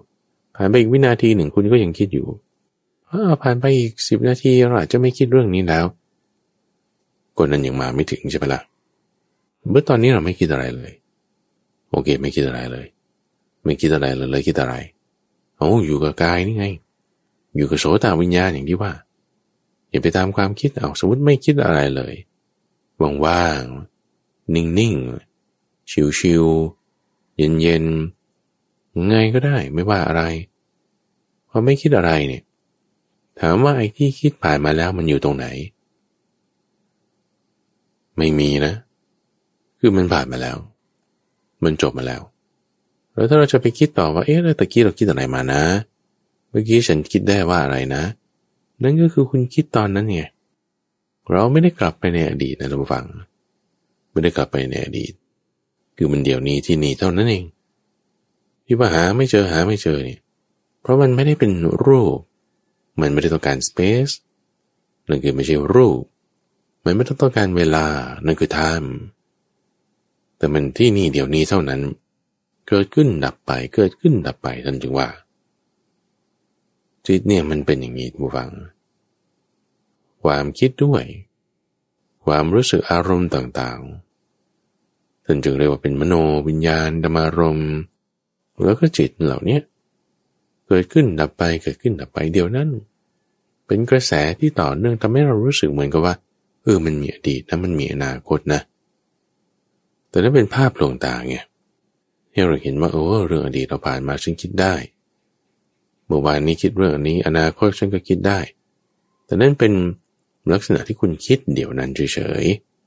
[0.55, 2.27] ผ่านไปอีกวินาทีหนึ่งคุณก็ยังคิดอยู่
[3.41, 5.85] ผ่านไปอีกสิบนาทีเราอาจจะไม่คิดเรื่องนี้แล้ว
[7.37, 8.61] คนนั้นยังมาไม่ถึงใช่ไหมละ่ะ
[9.69, 10.91] เมื่อตอนนี้เราไม่คิดอะไรเลย
[11.91, 12.85] โอเค ไม่คิดอะไรเลย
[13.65, 14.75] ไม่คิดอะไรเลยเลยคิดอะไร
[15.57, 16.65] โอ้อยู่กับกายนี่ไง
[17.55, 18.91] อยู่กับโสตวิญญาณอย่างที่ว่า
[19.89, 22.13] อย่าไปตามความคิดเอาสมมติไม่คิดอะไรเลย
[23.25, 28.20] ว่างๆนิ่งๆชิวๆเย็นๆ
[29.07, 30.23] ไงก็ได้ไม่ว่าอะไร
[31.49, 32.43] พอไม่คิดอะไรเนี่ย
[33.39, 35.47] ถามว่าไอ้ที่คิดผ่านมาแล้วมันอยู่ตรงไหน
[38.17, 38.73] ไม่มีนะ
[39.79, 40.57] คือมันผ่านมาแล้ว
[41.63, 42.21] มันจบมาแล้ว
[43.13, 45.61] แล้วถ้าเราจะไปคิดต่อว่าเอ๊ะแล้วตะกี้เราคิดอะไรมานะ
[46.49, 48.03] เมื่อกี้ฉันคิดได้ว่าอะไรนะ
[48.83, 50.21] นั่นก็คือคุณคิดตอนนั้นไง
[51.31, 53.05] เราไม่ได้กลับไปในอดีตนะท่านผู้ฟัง
[54.11, 55.13] ไม่ได้กลับไปในอดีต
[55.97, 57.45] คือมันเดี๋ยวนี้ที่นี่เท่านั้นเอง
[58.71, 60.19] ที่ว่าหาไม่เจอหาไม่เจอเนี่ย
[60.81, 61.51] เพราะมันไม่ได้เป็น
[61.85, 62.17] รูป
[63.01, 64.13] มันไม่ได้ต้องการ space
[65.09, 66.01] นั่นคือไม่ใช่รูป
[66.85, 67.85] มันไม่ต้องต้องการเวลา
[68.25, 68.89] นั่นคือ time
[70.37, 71.81] แต่มันที่นี่เดี๋ยวนี้เท่านั้น
[72.67, 75.07] เกิดขึ้นดับไป เกิดขึ้นดับไปท่านจึงว่า
[77.05, 78.49] จิตเนี่ยมันเป็นอย่างนี้ผู้ฟัง
[80.23, 81.03] ความคิดด้วย
[82.25, 86.13] ความรู้สึกอารมณ์ต่างๆ ท่านจึงเรียกว่าเป็นมโน
[86.47, 87.71] วิญญาณธรรมารมณ์
[88.63, 89.59] แล้วก็จิตเหล่านี้
[90.67, 92.69] เกิดขึ้นดับไปเกิดขึ้นดับไปเดี๋ยวนั้น
[93.67, 96.15] เป็นกระแสที่ต่อเนื่องทำให้เรารู้สึกเหมือนกับว่า
[96.63, 98.61] เออมันมีอดีตนะมันมีอนาคตนะ
[100.09, 101.35] แต่นั้นเป็นภาพลวงตาไง
[102.31, 104.75] ให้เราเห็นว่าโอ้เรื่องอดีตเราผ่านมาฉันคิดได้
[106.05, 108.39] เมื่อวานนี้คิดเรื่องนี้ อนาคตฉันก็คิดได้
[109.25, 109.73] แต่นั่นเป็น
[110.53, 112.45] ลักษณะที่คุณคิดเดี๋ยวนั้นเฉย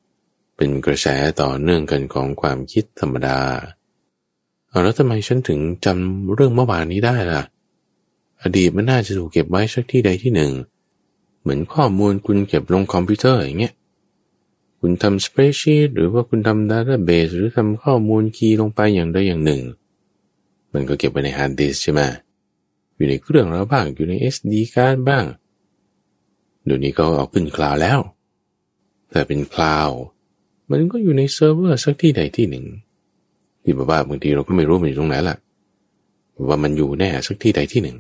[0.09, 1.07] ๆเป็นกระแส
[1.43, 3.84] ต่อเนื่องกันของความคิดธรรมดาเอา
[4.83, 7.43] แล้วทำไมฉันถึงจำเรื่องเมื่อวานนี้ได้ล่ะ
[8.43, 10.53] อดีตมันน่าจะถูกเก็บไว้สักที่ใดที่หนึ่ง
[11.41, 13.75] เหมือนข้อมูลคุณเก็บลงคอมพิวเตอร์อย่างเงี้ย
[14.81, 19.63] คุณทำ spreadsheet หรือว่าคุณทำ database หรือทำข้อมูล key ลงไปอย่างใดอย่างหนึ่ง
[20.73, 22.01] มันก็เก็บไว้ในฮาร์ดดิสก์ใช่ไหม
[22.97, 25.25] อยู่ในเครื่องเราบ้างอยู่ใน SD การ์ดบ้าง
[26.65, 27.99] เดี๋ยวนี้ก็เอาขึ้น cloud แล้ว
[29.11, 29.89] แต่เป็น cloud
[30.71, 32.67] มันก็อยู่ในเซิร์ฟเวอร์สักที่ใดที่หนึ่ง
[33.65, 35.37] ที่บ้าบางทีเราก็ไม่รู้มันอยู่ตรงไหนล่ะ
[36.49, 37.99] ว่ามันอยู่แน่สักที่ใดที่หนึ่ง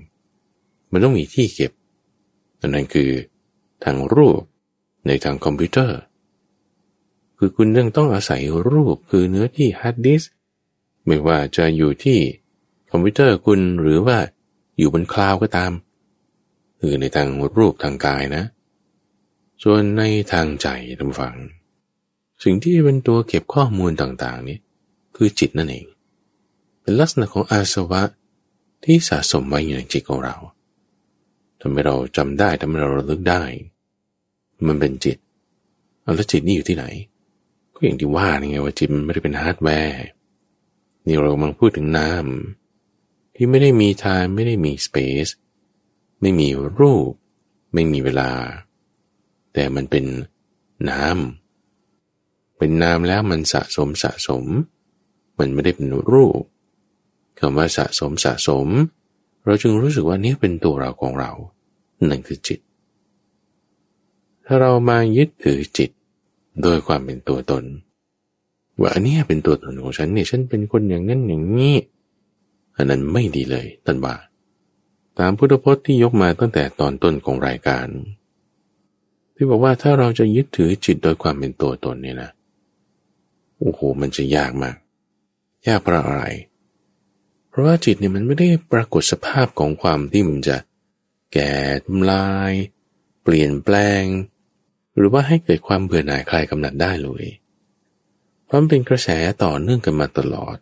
[0.92, 1.72] มันต้องมีที่เก็บ
[2.60, 3.10] นั่นคือ
[3.84, 4.40] ทางรูป
[5.06, 5.98] ในทางคอมพิวเตอร์
[7.38, 10.22] คือคุณเรื่องต้องอาศัยรูปคือเนื้อที่ฮาร์ดดิสก์
[11.06, 12.18] ไม่ว่าจะอยู่ที่
[12.90, 14.18] คอมพิวเตอร์คุณหรือว่า
[14.78, 15.72] อยู่บน cloud ก็ตาม
[16.80, 18.44] คือในทางรูปทางกายนะ
[19.62, 21.36] ส่วนในทางใจทำฝัง
[22.44, 24.58] สิ่งที่เป็นตัวเก็บข้อมูลต่างๆนี้
[25.16, 25.86] คือจิตนั่นเอง
[26.80, 28.02] เป็นลักษณะของอาสวะ
[28.84, 30.36] ที่สะสมไว้อยู่ในจิตของเรา
[31.60, 33.42] ทำให้เราจำได้ทำให้เราระลึกได้
[34.66, 35.18] มันเป็นจิต
[36.02, 36.84] แล้วจิตนี่อยู่ที่ไหน
[37.74, 40.04] ก็อย่างที่ว่าไงว่าจิตมันไม่ได้เป็นฮาร์ดแวร์
[41.06, 42.10] นี่เรากำลังพูดถึงนา
[42.74, 45.28] มที่ไม่ได้มีทางไม่ได้มี space
[46.20, 46.48] ไม่มี
[46.78, 47.12] รูป
[47.74, 48.30] ไม่มีเวลา
[49.52, 50.04] แต่มันเป็น
[50.90, 51.04] นา
[51.80, 54.73] มเป็นนามแล้วมันสะสมสะสมมั
[55.38, 56.42] มันไม่ได้เป็นรูป
[57.38, 58.68] คำว่าสะสมสะสม
[59.44, 61.32] เราจึงรู้สึกว่านี่เป็นตัวเราของเรา
[62.10, 62.60] นั่นคือจิต
[64.46, 65.90] ถ้าเรามายึดถือจิต
[66.62, 67.64] โดยความเป็นตัวตน
[68.80, 71.76] ว่าอันนี้เป็นตัวตนของฉันเนี่ยฉันเป็นคนอย่างนั้นอย่างนี้
[72.76, 74.14] อันนั้นไม่ดีเลยท่านว่า
[75.18, 77.86] ตามพุทธพจน์ที่ยกมาตั้งแต่ตอนต้นของรายการ
[79.34, 82.30] ที่บอกว่าถ้าเราจะยึดถือจิตโดยความเป็นตัวตนเนี่ยนะ
[83.58, 84.76] โอ้โหมันจะยากมาก
[85.66, 86.24] ยากเพราะอะไร
[87.48, 90.56] เพราะว่าจิตเนี่ยมันไม่ได้ปรากฏสภาพของความที่มันจะ
[91.32, 91.52] แก่
[91.86, 92.52] ทำลาย
[93.22, 94.02] เปลี่ยนแปลง
[94.96, 97.24] หรือว่าให้เกิดความเบื่อหน่ายคลายกำหนัดได้เลย
[98.44, 99.08] เพราะมันเป็นกระแส
[99.42, 100.56] ต่อเนื่องกันมาตลอด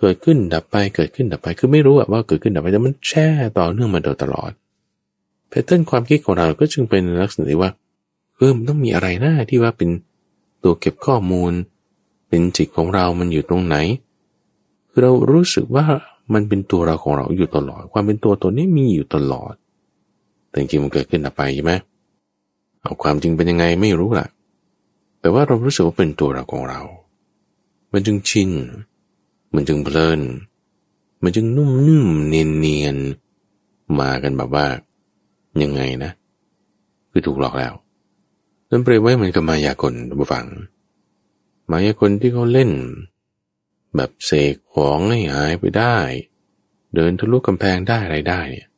[0.00, 4.52] เกิดขึ้นดับไปเกิดขึ้นดับไปคือไม่รู้ว่าเกิดขึ้นดับไปแต่มันแช่ต่อเนื่องมาโดยตลอด
[5.48, 7.70] แพทเทิร์นความคิดของเราก็จึงเป็นลักษณะที่ว่า
[8.36, 9.90] เออมันต้องมีอะไรหน้าที่ว่าเป็น
[10.62, 11.52] ตัวเก็บข้อมูล
[12.28, 13.76] เป็นจิตของเรามันอยู่ตรงไหน
[15.00, 15.84] เรารู้สึกว่า
[16.34, 19.54] มันเป็นตัวเราของเราอยู่ตลอด ความเป็นตัวตัวนี้มีอยู่ตลอด
[20.48, 21.72] แต่จริงมันเกิดขึ้นดับไปใช่ไหม
[22.82, 24.26] เอาความจริงเป็นยังไงไม่รู้ล่ะ
[25.20, 26.80] แต่ว่าเรารู้สึกว่าเป็นตัวเราของเรา
[27.92, 28.50] มันจึงชิน
[29.54, 30.20] มันจึงเพลิน
[31.22, 32.96] มันจึงนุ่มนุ่มเนียนเนียน
[34.00, 34.66] มากันแบบว่า
[35.62, 36.10] ยังไงนะ
[37.10, 37.72] คือถูกหลอกแล้ว
[38.70, 40.46] นั่นเปรียบไว้เหมือนกับมายากลบุฟัง
[41.70, 42.70] มายากลที่เขาเล่น
[43.96, 45.96] แบบเสกของให้หายไปได้
[46.94, 48.68] เดินทะลุกำแพงได้อะไรได้เนี่ย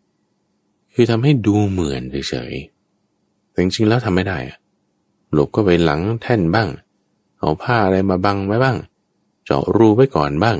[0.94, 4.38] คือทำให้ดูเหมือนเฉยๆแต่จริงๆแล้วทำไม่ได้
[5.33, 6.68] หลบก็ไปหลังแท่นบ้าง
[7.40, 8.76] เอาผ้าอะไรมาบังไว้บ้าง
[9.44, 10.59] เจาะรูไว้ก่อนบ้าง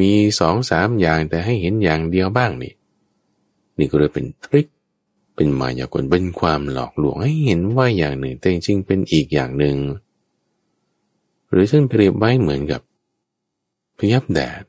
[0.00, 2.72] มีสองสามอย่างแต่ให้เห็นอย่างเดียวบ้างนี่
[3.78, 4.66] นี่ก็เลยเป็นทริค
[5.34, 9.76] เป็นมายากลเป็นความหลอกลวงให้เห็นว่าอย่างหนึ่ง แต่จริงๆเป็นอีกอย่างหนึ่ง
[11.50, 12.80] หรือท่านเปรียบไว้เหมือนกับ
[14.12, 14.62] ยับแดด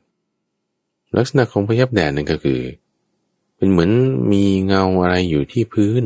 [1.16, 2.60] ลักษณะของพยับแดดนั่นก็คือ
[3.56, 3.90] เป็นเหมือน
[4.32, 6.04] มีเงาอะไรอยู่ที่พื้น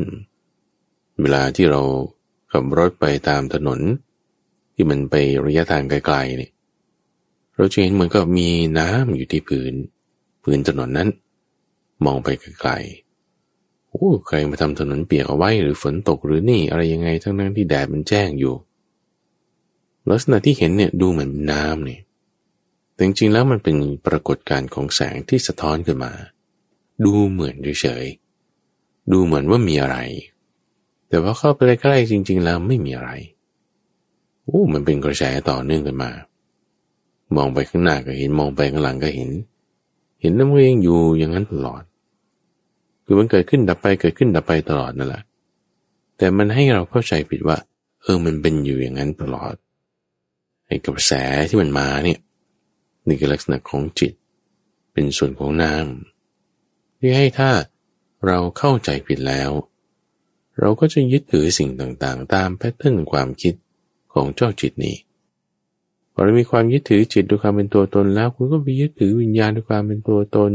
[1.21, 1.81] เวลาที่เรา
[2.51, 3.79] ขับรถไปตามถนน
[4.73, 5.15] ที่มันไป
[5.45, 6.51] ระยะทางไกลๆเนี่ย
[7.55, 9.73] เราจะเห็นเหมือนกับมีน้ำอยู่ที่พื้น
[10.43, 11.09] พื้นถนนนั้น
[12.05, 18.55] มองไปไกลๆโอ้ใครมาทำถนนเปียกเอาไว้หรือฝนตกหรือนี่อะไรยังไงทั้งนั้นที่แดดมันแจ้งอยู่
[20.09, 22.01] ลักษณะที่เห็นเนี่ยดูเหมือนน้ำเนี่ย
[22.99, 23.75] แต่จริงๆแล้วมันเป็น
[24.07, 26.11] ปรากฏการณ์ของแสงที่สะท้อนขึ้นมา
[27.03, 29.97] ดูเหมือนเฉยๆดูเหมือนว่ามีอะไร
[31.09, 33.11] แต่ว่าเข้าไปใกล้ๆจริง ๆ แล้วไม่มีอะไร
[34.43, 36.11] โอ้มันเป็นกระแสต่อเนื่องกันมา
[37.35, 39.29] มองไปข้างหน้าก็เห็นมองไปข้างหลังก็เห็น
[40.21, 41.83] เห็นน้ำเองอยู่อย่างนั้นตลอด
[43.05, 45.23] คือมันเกิดขึ้นดับไปเกิดขึ้นดับไปตลอดนั่นแหละ
[46.17, 47.57] แต่มันให้เราเข้าใจผิดว่า
[48.03, 49.53] เออมันเป็นอยู่อย่างนั้นตลอด
[50.67, 51.13] ไอ้กระแส
[51.49, 52.19] ที่มันมาเนี่ย
[53.09, 54.13] นี่คือลักษณะของจิต
[54.93, 55.87] เป็นส่วนของนาม
[56.99, 57.51] ที่ให้ถ้า
[58.25, 59.51] เราเข้าใจผิดแล้ว
[60.59, 63.53] เราก็จะยึดถือสิ่งต่างๆ ตามแพทเทิร์นความคิด
[64.13, 64.95] ของเจ้าจิตนี้
[66.13, 70.51] พอเรามีความยึดถือจิตด้วยความเป็นตัวตนแล้ว คุณก็ไปยึดถือวิญญาณด้วยความเป็นตัวตน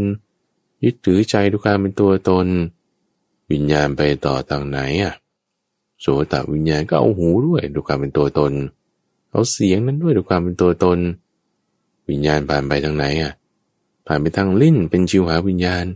[0.85, 2.47] ยึดถือใจด้วยความเป็นตัวตน
[3.53, 5.15] วิญญาณไปต่อทางไหนอะ
[6.01, 8.53] โสตวิญญาณก็เอาหูด้วยด้วยความเป็นตัวตน
[9.31, 10.99] เอาเสียงนั้นด้วยด้วยความเป็นตัวตน
[12.09, 13.33] วิญญาณผ่านไปทางไหนอะ
[14.07, 15.87] ผ่านไปทางลิ้นเป็นชิวหาวิญญาณ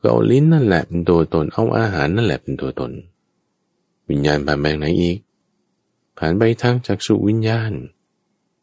[0.00, 2.92] ก็เอาลิ้นนั่นแหละเป็นตัวตน เอาอาหารนั่นแหละเป็นตัวตน
[4.10, 5.18] วิญญาณผ่านไปทางไหนอีก
[6.18, 7.72] ผ่านไปทางจักสุวิญญาณ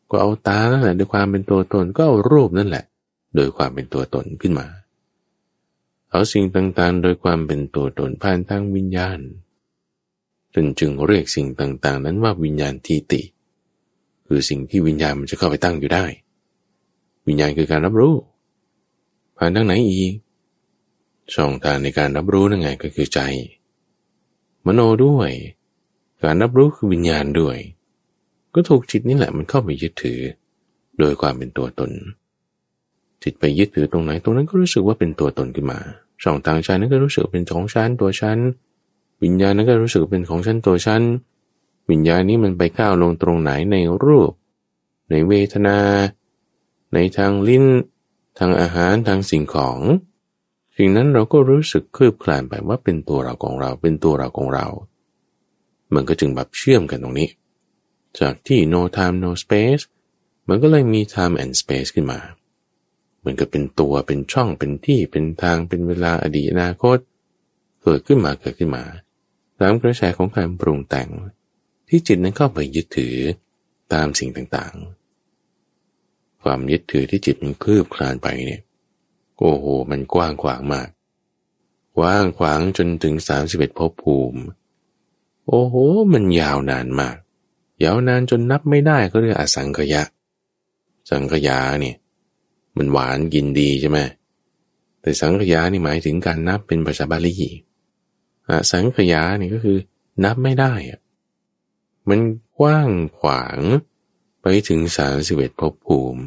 [0.09, 2.85] ก็เอาตานั่นแหละโดยความเป็นตัวตน ก็เอารูปนั่นแหละ
[3.35, 4.67] โดยความเป็นตัวตนขึ้นมา
[6.11, 9.19] เอาสิ่งต่างๆ โดยความเป็นตัวตนผ่านทางวิญญาณ
[10.53, 13.21] จนจึงเรียกสิ่งต่างๆ นั้นว่าวิญญาณทีติ
[14.27, 16.05] คือสิ่งที่วิญญาณมันจะเข้าไปตั้งอยู่ได้
[17.27, 18.15] วิญญาณคือการรับรู้
[19.37, 20.13] ผ่านทางไหนอีก
[21.33, 23.19] ช่องทางในการรับรู้นั่นไงก็คือใจ
[24.65, 25.31] มโนด้วย
[26.23, 27.57] การรับรู้คือวิญญาณด้วย
[28.53, 30.19] ก็ถูกจิตนี่แหละมันเข้าไปยึดถือ
[30.99, 31.91] โดยความเป็นตัวตน
[33.23, 35.79] จิตไปยึดถือตรงไหน ตรงนั้นก็รู้สึกว่าเป็นตัวตนขึ้นมา
[36.23, 38.37] ช่องทางใจนั้นก็รู้สึกเป็นของฉันตัวฉัน
[39.23, 41.01] วิญญาณนั้นก็รู้สึกเป็นของฉันตัวฉัน
[41.91, 44.31] วิญญาณนี้มันไปก้าวลงตรงไหนในรูป
[45.09, 45.77] ในเวทนา
[46.93, 47.65] ในทางลิ้น
[48.39, 49.79] ทางอาหารทางสิ่งของ
[50.77, 54.67] สิ่งนั้นเราก็รู้สึกคืบคลานไปว่าเป็นตัวเราของเราเป็นตัวเราของเรา
[55.93, 57.29] มันก็จึงแบบเชื่อมกันตรงนี้
[58.19, 59.83] จากที่ no time no space
[60.49, 62.19] มันก็เลยมี time and space ขึ้นมา
[63.19, 66.97] เหมือนกับเป็นตัวเป็นช่องเป็นที่เป็นทางเป็นเวลาอดีตอนาคต
[67.83, 68.83] เกิดขึ้นมาเกิดขึ้นมา
[69.59, 71.09] ตามกระแสของการปรุงแต่ง
[71.87, 73.15] ที่จิตนั้นเข้าไปยึดถือ
[73.93, 75.00] ตามสิ่งต่างๆ
[76.43, 78.61] ความยึดถือที่จิตมันคืบคลานไปเนี่ย
[79.37, 80.89] โอ้โห มันกว้างขวางมาก
[81.97, 84.41] กว้างขวางจนถึงสามสิบเอ็ดภพภูมิ
[85.47, 85.75] โอ้โห
[86.13, 87.17] มันยาวนานมาก
[87.83, 90.03] ยาวนานจนนับไม่ได้ก็เรียกอสังขยะ
[91.09, 91.95] สังขยาเนี่ย
[92.77, 93.99] มันหวานกินดีใช่ไหม
[95.01, 97.35] แต่สังขยานี่หมายถึงการนับเป็นภาษาบาลี
[98.47, 99.77] อสังขยานี่ก็คือ
[100.23, 100.99] นับไม่ได้อะ
[102.09, 102.19] มัน
[102.59, 103.59] กว้างขวาง
[104.41, 106.23] ไปถึงสามสิบเอ็ดภพภูมิ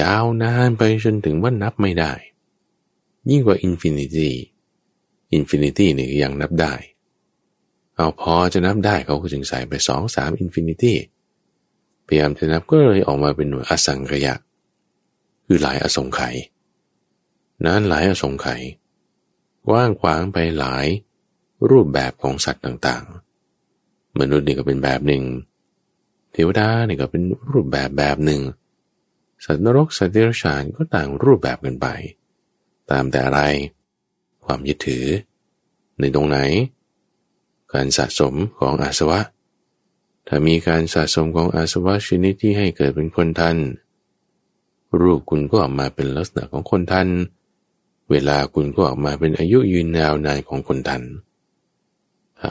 [0.00, 2.12] ยาวนานไปจนถึงว่านับไม่ได้
[3.30, 6.74] ยิ่งกว่า infinity infinity นี่ยังนับได้
[7.94, 10.96] เอาพอจะนับได้เขาก็จึงใส่ไปสองสาม infinity
[12.06, 14.34] พยายามจะนับก็เลยออกมาเป็นหน่วยอสังขยะ
[15.46, 16.34] คือหลายอสงไขย
[17.64, 18.62] นั้นหลายอสงไขย
[19.72, 20.86] ว่างขวางไปหลาย
[21.70, 25.22] รูปแบบของสัตว์ต่างๆ มนุษย์นี่ก็เป็นแบบหนึ่ง
[26.38, 27.22] เทวดาเนี่ยก็เป็น
[27.52, 28.42] รูปแบบแบบหนึ่ง
[29.44, 31.86] สัตว์นรกสัตว์เดรัจฉานก็ต่างรูปแบบกันไป
[32.90, 33.40] ตามแต่อะไร
[34.44, 35.04] ความยึดถือ
[35.98, 36.38] ในตรงไหน
[37.72, 39.20] การสะสมของอาสวะ
[40.26, 43.56] ถ้ามีการสะสมของอาสวะชนิดที่ให้เกิดเป็นคนทัน
[45.00, 47.08] รูปคุณก็ออกมาเป็นลักษณะของคนทัน
[48.10, 51.02] เวลาคุณก็ออกมาเป็นอายุยืนยาวนานของคนทัน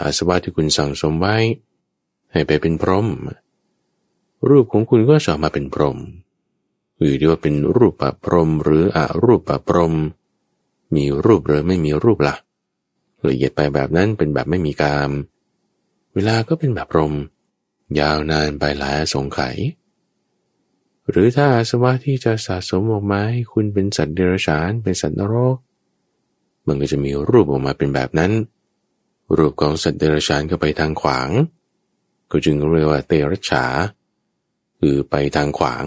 [0.04, 1.36] อาสวะที่คุณสั่งสมไว้
[2.32, 3.08] ให้ไปเป็นพรหม
[4.50, 5.98] รูปของคุณก็จะออกมาเป็นพรหม
[6.98, 9.94] หรือเรียกว่าเป็นรูปปะพรหมหรืออรูปปะพรหม
[10.96, 12.36] มีรูปหรือไม่มีรูปละ่ะ
[13.28, 15.12] ละเอียดไปแบบนั้นเป็นแบบไม่มีกาม
[16.14, 17.14] เวลาก็เป็นแบบพรม
[18.00, 19.40] ยาวนานไปหลายสงไข
[21.10, 25.58] หรือถ้าสวะที่จะสะสมออกมาให้คุณเป็นสัตว์เดรัจฉานเป็นสัตว์นรก
[26.68, 28.32] มันก็จะมีรูปออกมาเป็นแบบนั้น
[29.38, 31.30] รูปของสัตว์เดรัจฉานก็ไปทางขวาง
[32.32, 33.66] ก็จึงเรียกว่าเตรัจฉา
[34.80, 35.86] คือไปทางขวาง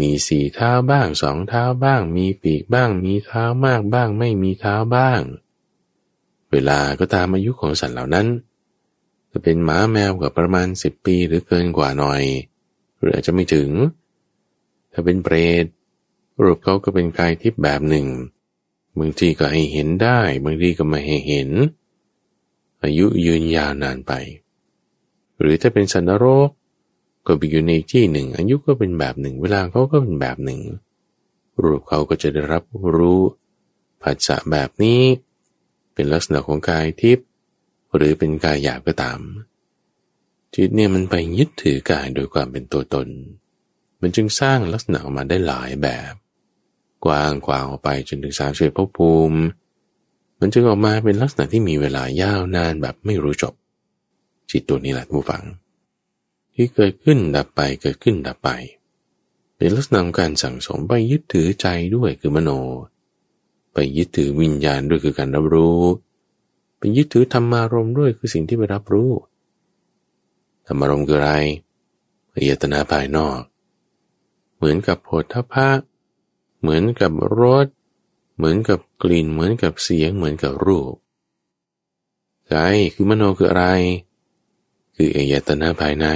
[0.00, 5.20] มีสี่เท้าบ้างสองเท้าบ้าง มีปีกบ้าง มีเท้ามากบ้าง ไม่มีเท้าบ้าง
[6.50, 8.26] เวลาก็ตามอายุของสัตว์เหล่านั้น
[9.30, 12.22] จะเป็นหมาแมวกับประมาณสิบปีหรือเกินกว่าหน่อย
[13.00, 13.70] หรืออาจจะไม่ถึง
[14.92, 15.64] ถ้าเป็นเปรต
[16.42, 18.06] รูปเขาก็เป็นกายทิพย์แบบหนึ่ง
[18.98, 21.50] บางทีก็ให้เห็นได้ บางทีก็ไม่ให้เห็น
[22.82, 24.12] อายุยืนยาวนานไป
[25.40, 26.48] หรือถ้าเป็นสันนรก
[27.28, 30.60] ก็ไปอยู่ในที่หนึ่ง อายุก็เป็นแบบหนึ่ง เวลาเขาก็เป็นแบบหนึ่ง
[31.62, 32.64] รูปเขาก็จะได้รับ
[32.96, 33.20] รู้
[34.02, 35.00] ผัสสะแบบนี้
[35.94, 37.26] เป็นลักษณะของกายทิพย์
[37.96, 39.20] หรือเป็นกายหยาบก็ตาม
[40.54, 43.08] จิตเนี่ยมันไปยึดถือกายโดยความเป็นตัวตน
[44.00, 46.12] มันจึงสร้างลักษณะออกมาได้หลายแบบ
[47.04, 49.40] กว้างกว้างออกไปจนถึงสามสิบภพภูมิ
[50.40, 53.54] มันจึงออกมาเป็นลักษณะที่มีเวลายาวนานแบบไม่รู้จบ
[54.50, 55.42] จิตตัวนี้แหละผู้ฟัง
[56.60, 58.50] ที่เกิดขึ้นดับไปเกิดขึ้นดับไป
[59.56, 62.50] เป็นลักษณะการสั่งสมไปยึดถือใจด้วยคือมโน
[63.72, 65.82] ไปยึดถือวิญญาณด้วยคือการรับรู้
[66.78, 69.10] เป็นยึดถือธรรมารมด้วยคือสิ่งที่ไปรับรู้
[70.66, 71.32] ธรรมารมคืออะไร
[72.34, 73.40] อายตนาภายนอก
[74.56, 75.68] เหมือนกับโผฏฐพะ
[76.60, 77.66] เหมือนกับรส
[78.36, 80.94] เหมือนกับกลิ่น เหมือนกับเสียง เหมือนกับรูป
[82.48, 82.54] ใจ
[82.94, 83.66] คือมโนคืออะไร
[84.96, 86.06] คืออายตนาภายใน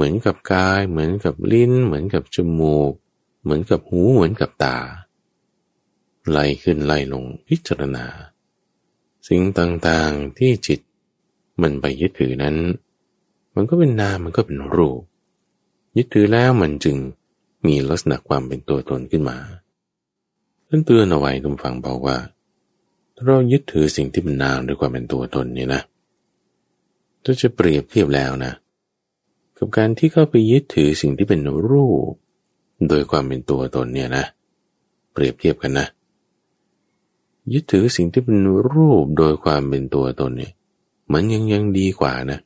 [0.00, 2.92] เหมือนกับกาย เหมือนกับลิ้น เหมือนกับจมูก
[3.42, 4.78] เหมือนกับหูเหมือนกับตา
[6.30, 8.06] ไล่ขึ้นไล่ลงพิจารณา
[9.28, 10.80] สิ่งต่างๆที่จิต
[11.62, 12.56] มันไปยึดถือนั้น
[13.54, 15.00] มันก็เป็นนามมันก็เป็นรูป
[15.96, 16.96] ยึดถือแล้วมันจึง
[17.66, 19.38] มีลักษณะความเป็นตัวตนขึ้นมา
[20.68, 22.16] ท่านเตือนเอาไว้ทุกฝังบอกว่า
[23.14, 25.82] ถ้าเรายึดถือสิ่งที่เป็นนามด้วยความเป็นตัวตนนี่นะ
[27.24, 28.54] ถ้าจะเปรียบเทียบแล้วนะ
[29.62, 32.12] กับการที่เข้าไปยึดถือสิ่งที่เป็นรูป
[32.88, 34.24] โดยความเป็นตัวตนเนี่ยนะ
[35.12, 35.86] เปรียบเทียบกันนะ
[37.52, 38.38] ยึดถือสิ่งที่เป็น
[38.70, 40.52] รูปโดยความเป็นตัวตนเนี่ย
[41.12, 42.38] มันยังยังดีกว่านะ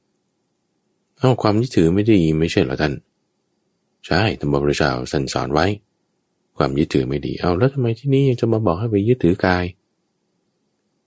[1.19, 2.95] เอาความยึดถือไม่ดีไม่ใช่หรอท่าน
[4.07, 5.67] ใช่ธรรมบริชาวสันสอนไว้
[6.57, 9.65] ความยึดถือไม่ดี เอาแล้วทำไมที่นี่ยังจะมาบอกให้ไปยึดถือ กาย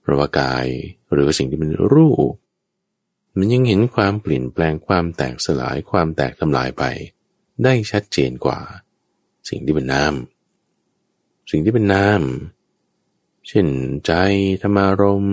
[0.00, 0.66] เพราะว่ากาย
[1.12, 2.32] หรือสิ่งที่เป็นรูป
[3.38, 6.84] มันยังเห็นความเปลี่ยนแปลงความแตกสลายความแตกทำลายไป
[7.64, 8.60] ได้ชัดเจนกว่า
[9.48, 10.14] สิ่งที่เป็นนาม
[11.50, 12.22] สิ่งที่เป็นนาม
[13.48, 13.66] เช่น
[14.06, 14.12] ใจ
[14.62, 15.26] ธรรมารม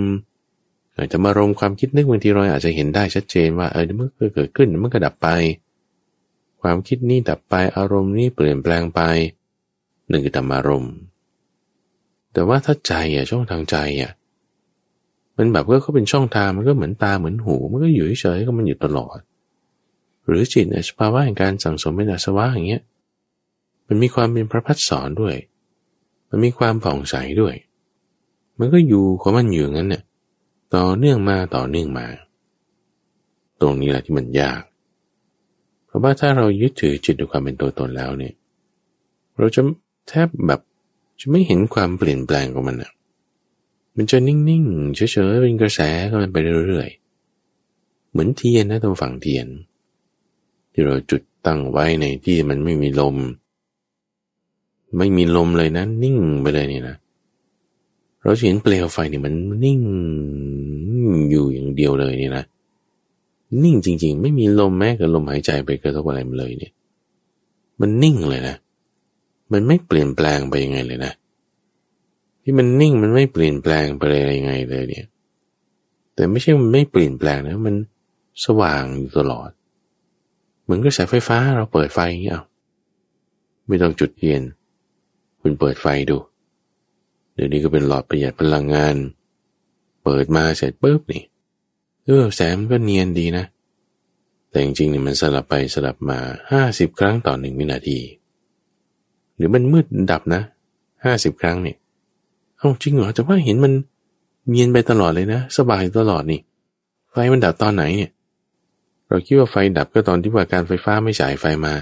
[1.12, 5.28] ธรรมารมความคิดนึกบางทีเราอาจจะเห็นได้ชัดเจนว่าเออเมื่อเกิดขึ้นมันก็ดับไป
[6.62, 9.00] ความคิดนี้ดับไปอารมณ์นี้เปลี่ยนแปลงไป
[10.08, 10.86] หนึ่งคือธรรมารม
[12.32, 14.12] แต่ว่าถ้าใจอะช่องทางใจอะ
[15.36, 19.18] มันแบบก็เขาเป็นช่องทางมันก็เหมือนตาเหมือนหู มันก็อยู่เฉยๆก็มันอยู่ตลอด
[20.26, 22.82] หรือจิตในสภาวะแห่งการสั่งสมเป็นอาสวะอย่างเงี้ย
[23.88, 25.34] มันมีความเป็นพระพัฒสอนด้วย
[26.30, 27.54] มันมีความผ่องใสด้วย
[28.58, 30.02] มันก็อยู่ของมันอยู่งั้นเนี่ย
[30.74, 32.06] ต่อเนื่องมาต่อเนื่องมา
[33.60, 34.62] ตรงนี้แหละที่มันยาก
[35.86, 38.34] เพราะว่าถ้าเรายึดถือจิตด้วยความเป็นตัวตนแล้วเนี่ย
[39.38, 39.60] เราจะ
[40.08, 40.60] แทบแบบ
[41.20, 42.92] จะไม่เห็นความเปลี่ยนแปลงของมันอะ
[43.96, 45.00] มันจะนิ่งๆ เฉ
[45.32, 45.80] ยๆ เป็นกระแส
[46.10, 46.38] ของมันไป
[46.68, 49.46] เรื่อยๆ เหมือนเทียนนะตรงฝั่งเทียน
[50.72, 53.16] ที่เราจุดตั้งไว้ในที่มันไม่มีลม
[54.98, 56.96] ไม่มีลมเลยนะ นิ่งไปเลยนี่นะ
[58.22, 59.34] เราเห็นเปลวไฟนี่มัน
[59.64, 59.80] นิ่ง
[61.30, 62.44] อยู่อย่างเดียวเลยนี่นะ
[63.62, 66.72] นิ่งจริง ๆ ไม่มีลมแม้กับลมหายใจไปกระทบอะไรมันเลยเนี่ย
[67.80, 68.56] มันนิ่งเลยนะ
[69.52, 71.12] มันไม่เปลี่ยนแปลงไปยังไงเลยนะ
[72.48, 75.06] ที่มันนิ่งมันไม่เปลี่ยนแปลงไปอะไรยังไงเลยเนี่ย
[76.14, 77.74] แต่ไม่ใช่มันไม่เปลี่ยนแปลงนะมัน
[78.44, 79.50] สว่างอยู่ตลอด
[80.62, 82.36] เหมือนกับสไฟฟ้าเราเปิดไฟอย่างเงี้ย
[83.66, 84.42] ไม่ต้องจุดเทียน
[85.40, 86.16] คุณเปิดไฟดู
[87.34, 88.96] เดี๋ยวนี้ก็เป็นหลอดประหยัดพลังงาน
[90.04, 91.22] เปิดมาเสร็จปุ๊บนี่
[92.04, 93.44] เออแสงก็เนียนดีนะ
[94.50, 96.18] แต่จริงๆนี่มันสลับไปสลับมา
[96.52, 97.98] ห้าสิบครั้งต่อหนึ่งวินาที
[99.36, 100.42] หรือมันมืดดับนะ
[101.04, 101.76] ห้าสิบครั้งเนี่ย
[102.66, 103.72] เอาจริงเหรอแต่ว่าเห็นมัน
[104.48, 106.40] เนียนไปตลอดเลยนะ สบายตลอดนี่
[107.10, 108.10] ไฟมันดับตอนไหนเนี่ย
[109.08, 111.74] เราคิดว่าไฟดับก็ตอนที่ว่าการไฟฟ้าไม่จ่ายไฟมา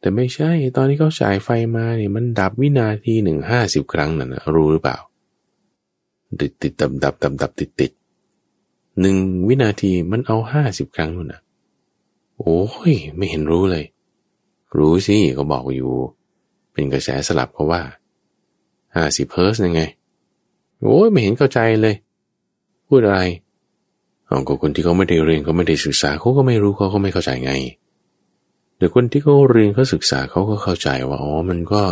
[0.00, 4.98] แต่ไม่ใช่ตอนที่เขาฉายไฟมาเนี่ยมันดับวินาทีหนึ่งห้าสิบครั้งนั่นนะรู้หรือเปล่า
[6.40, 7.92] ติดติดดับดับดับดับติดติด
[9.00, 9.16] หนึ่ง
[9.48, 11.40] วินาทีมันเอาห้าสิบครั้งนู่นนะ
[12.38, 13.84] โอ้ย ไม่เห็นรู้เลย
[14.76, 15.92] รู้สิเขาบอกอยู่
[16.72, 17.82] เป็นกระแสสลับเขาว่า
[18.96, 19.82] ห้าสิบเฮิร์ตยังไง
[20.82, 21.94] โอ้ยไม่เห็นเข้าใจเลย
[22.88, 23.20] พูดอะไร
[24.26, 27.52] เอาก็คนที่เขาไม่ได้เรียนเขาไม่ได้ศึกษาเขาก็ไม่รู้เขาก็ไม่เข้าใจไง
[28.76, 31.82] แต่คนที่เขาเรียนเขาศึกษาเขาก็เข้าใจว่าอ๋อมันก็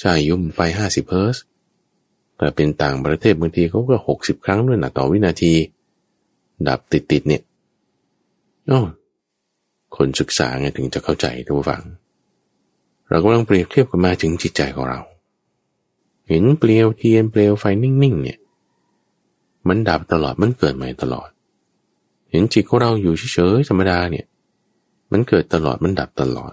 [0.00, 1.36] ใช่ยุ่มไฟห้าสิบเฮิร์ส
[2.36, 5.52] แต่เป็นต่างประเทศบางทีเขาก็หกสิบครั้งด้วยนะต่อวินาที
[6.68, 7.42] ดับติดติดเนี่ย
[8.70, 8.82] อ๋อ
[9.96, 11.82] คนศึกษาไงถึงจะเข้าใจทุกฝัง
[13.08, 15.00] เรากำลังเปรียบเทียบกันมาถึงจิตใจของเรา
[16.30, 18.38] เห็นเปลวเทียนเปลวไฟนิ่งๆเนี่ย
[19.68, 21.28] มันดับตลอดมันเกิดใหม่ตลอด
[22.30, 24.26] เห็นจิตของเราอยู่เฉยๆธรรมดาเนี่ย
[25.12, 26.52] มันเกิดตลอดมันดับตลอด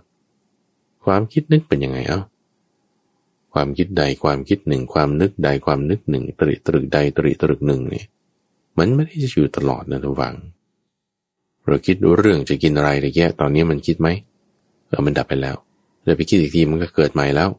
[1.06, 2.20] ความคิดนึกเป็นยังไงเอ้า
[3.54, 8.06] ความคิดใดความคิดหนึ่ง ความนึกใดความนึกหนึ่ง ตริตรึกใดตริตรึกหนึ่งเนี่ย
[8.78, 10.36] มันไม่ได้จะอยู่ตลอดนะทุกฝัง
[11.66, 14.08] เราคิดเรื่องจะกินอะไรแต่แย่ตอนนี้มันคิดไหม
[14.88, 15.56] เออมันดับไปแล้ว
[16.04, 17.50] แล้วไปคิดอีกทีมันก็เกิดใหม่แล้ว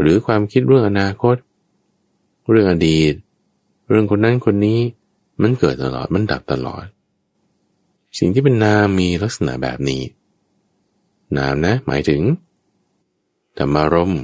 [0.00, 1.36] หรือความคิดเรื่องอนาคต
[2.50, 3.14] เรื่องอดีต
[3.88, 4.80] เรื่องคนนั้นคนนี้
[5.42, 6.84] มันเกิดตลอดมันดับตลอด
[8.18, 10.02] สิ่งที่เป็นนามมีลักษณะแบบนี้
[11.36, 12.22] นามนะ หมายถึง
[13.58, 14.14] ธรรมารม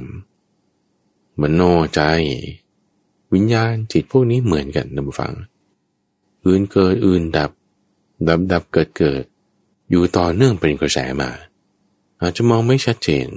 [1.41, 1.61] มโน
[1.95, 2.01] ใจ
[3.33, 5.33] วิญญาณจิตพวกนี้เหมือนกันนะบุฟัง
[6.45, 7.51] อื่นเกิดอื่นดับ
[8.27, 9.23] ดับดับเกิดเกิด
[9.89, 11.31] อยู่ต่อเนื่องเป็นกระแสมา
[12.21, 13.27] อาจจะมองไม่ชัดเจน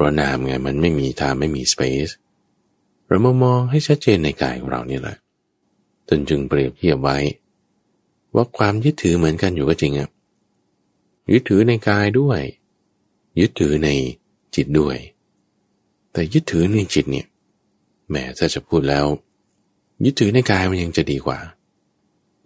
[0.00, 2.08] ราะนามไงมันไม่มีทางไม่มีสเปซ
[3.06, 5.16] เรามามองให้ชัดเจนในกายของเรานี่แหละ
[6.08, 7.18] จนจึงเปรียบเทียบไว้
[8.34, 10.08] ว่าความยึดถือเหมือนกันอยู่ก็จริงอะ
[11.32, 12.40] ยึดถือในกายด้วย
[13.40, 13.88] ยึดถือใน
[14.54, 14.96] จิตด้วย
[16.12, 17.26] แต่ยึดถือในจิตเนี่ย
[18.08, 19.06] แหมถ้าจะพูดแล้ว
[20.04, 21.38] ยึดถือในกายมันยังจะดีกว่า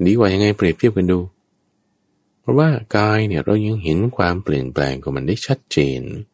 [0.07, 1.19] ดีกว่ายังไงเปรียบเทียบกันดู
[2.41, 6.03] เพราะว่ากายเนี่ยเรายังเห็นความเปลี่ยนแปลงของมันได้ชัดเจน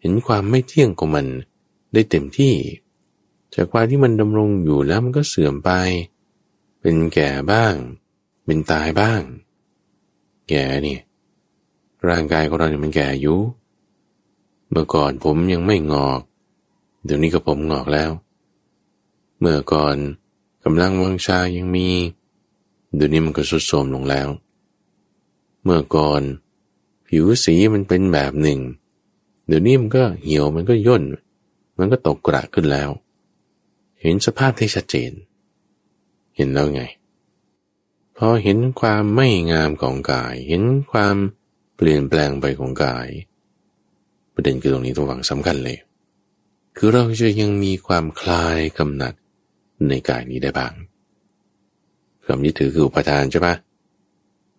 [0.00, 1.26] เห็นความไม่เที่ยงของมัน
[1.92, 2.54] ได้เต็มที่
[3.54, 5.70] จากความที่มันดำรงอยู่แล้วมันก็เสื่อมไป
[6.80, 7.74] เป็นแก่บ้าง
[8.44, 9.20] เป็นตายบ้าง
[10.48, 11.00] แก่เนี่ย
[12.08, 13.38] ร่างกายของเราเนี่ยมันแก่อยู่
[14.70, 16.20] เมื่อก่อนผมยังไม่งอก
[17.04, 18.10] เดี๋ยวนี้ก็ผมงอกแล้ว
[19.40, 19.96] เมื่อก่อน
[20.64, 21.88] กำลังวังชายังมี
[22.94, 24.28] เดี๋ยวนี้มันก็สุดโทมลงแล้ว
[25.64, 26.22] เมื่อก่อน
[27.06, 28.60] ผิวสีมันเป็นแบบหนึ่ง
[29.48, 31.02] เดี๋ยวนี้มันก็เหี่ยวมันก็ย่น
[31.78, 32.90] มันก็ตกกระขึ้นแล้ว
[34.00, 35.12] เห็นสภาพที่ชัดเจน
[36.36, 36.82] เห็นแล้วไง
[38.16, 41.16] พอเห็นความไม่งามของกาย เห็นความ
[41.76, 43.08] เปลี่ยนแปลงไปของกาย
[44.34, 45.78] ประเด็นคือตรงนี้ตัวหวังสำคัญเลย
[46.76, 49.14] คือเราจะยังมีความคลายกำหนัด
[49.88, 50.72] ในกายนี้ได้บ้าง
[52.24, 53.54] ความยึดถือคืออุปทานใช่ปะ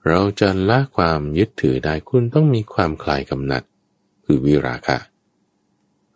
[0.08, 3.64] เราจะละความยึดถือได้คุณต้องมีความคลายกำหนัด
[4.32, 4.98] คือวิราคะ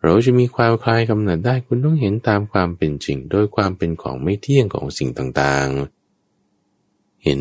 [0.02, 7.40] เราจะมีความคลายกำหนัดได้คุณต้องเห็นตามความเป็นจริง โดยความเป็นของไม่เที่ยงของสิ่งต่างๆ เห็น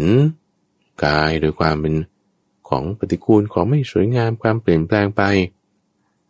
[1.05, 1.93] กายโดยความเป็น
[2.69, 5.23] ของปฏิกูลของไม่สวยงามความเปลี่ยนแปลงไป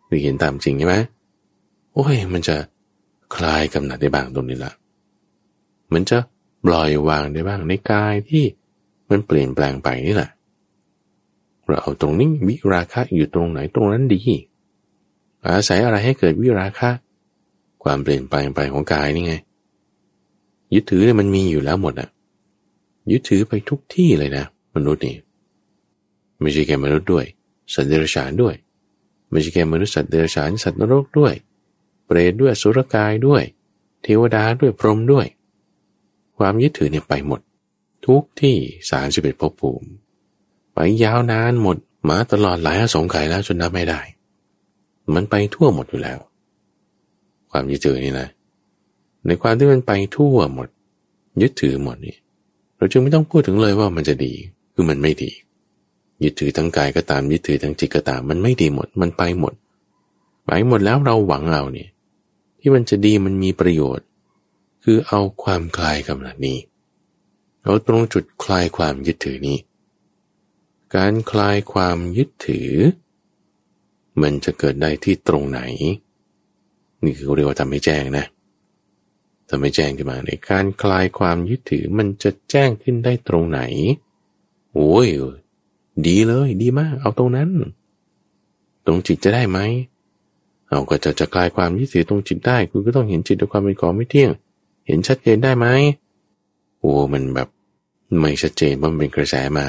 [0.06, 0.96] หรือเห็นตามจริงใช่ไหม
[1.94, 2.56] โอ้ยมันจะ
[3.36, 4.74] คลายกำหนัดได้บ้างตรงนี้ละ
[5.94, 6.18] มันจะ
[6.66, 8.44] ปล่อยวางได้บ้างในกายที่
[9.10, 10.32] มันเปลี่ยนแปลงไปนี่แหละ
[11.68, 14.20] เราเอาตรงนี้วิราคะอยู่ตรงไหนตรงนั้นดี
[15.46, 16.90] อาศัยอะไรให้เกิดวิราคะ
[17.84, 19.34] ความเปลี่ยนแปลงไปของกายนี่ไง
[20.74, 22.10] ยึดถือเนี่ยมันมีอยู่แล้วหมดอะ
[23.12, 24.46] ยึดถือไปทุกที่เลยนะ
[24.76, 25.16] มนุษย์นี่
[26.42, 27.26] ไม่ใช่แค่มนุษย์ด้วย
[27.74, 28.56] สัตว์เดรัจฉานด้วย
[29.30, 31.34] ไม่ใช่แค่มนุษย์สัตว์เดรัจฉานสัตว์นรกด้วย
[32.06, 33.44] เปรตด้วยสุรกายด้วย
[34.04, 35.26] เทวดาด้วยพรหมด้วย
[36.38, 37.42] ความยึดถือเนี่ยไปหมด
[38.06, 38.58] ทุกที่
[38.90, 39.88] สารสิบเอ็ดภพภูมิ
[40.74, 41.78] ไปยาวนานหมด
[42.10, 44.02] มาตลอดหลายอสงไขแล้วจนนับไม่ได้
[45.14, 46.20] มันไปทั่วหมดอยู่แล้ว
[47.52, 48.28] ความยึดถือนี่นะ
[49.26, 50.68] ในความที่มันไปทั่วหมด
[51.42, 52.16] ยึดถือหมดนี่
[52.78, 54.34] เราจึงไม่ต้องพูดถึงเลยว่ามันจะดี
[54.74, 55.32] คือมันไม่ดี
[56.24, 59.54] ยึดถือทั้งกายก็ตาม ยึดถือทั้งจิตก็ตาม มันไม่ดีหมด มันไปหมด
[60.46, 61.90] ไปหมดแล้วเราหวังเอาเนี่ย
[62.60, 64.08] ที่มันจะดีมันมีประโยชน์
[64.84, 66.58] คือเอาความคลายกำลังนี้
[67.64, 69.58] เอาตรงจุดคลายความยึดถือนี้
[70.96, 72.72] การคลายความยึดถือ
[74.22, 75.62] มันจะเกิดได้ที่ตรงไหน
[77.04, 78.26] นี่คือเรียกว่าทำให้แจ้งนะ
[79.50, 83.62] ทำให้แจ้งขึ้นมาในการคลายความยึดถือมันจะแจ้งขึ้นได้ตรงไหน
[84.74, 85.08] โอ้ย
[86.08, 87.50] ดีเลยดีมาก เอาตรงนั้น
[88.86, 89.60] ตรงจิตจะได้ไหม
[90.68, 94.32] เอาก็จะจะคลายความยึดถือตรงจิตได้ คุณก็ต้องเห็นจิตด้วยความเป็นของไม่เที่ยง
[94.88, 95.68] เห็นชัดเจนได้ไหม
[96.80, 97.50] โอ้มันแบบ
[98.20, 99.66] ไม่ชัดเจนมันเป็นกระแสมา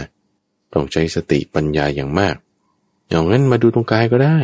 [0.75, 2.37] ต้องใช้สติปัญญาอย่างมาก
[3.09, 4.39] อย่างนั้นมาดูตรงกายก็ได้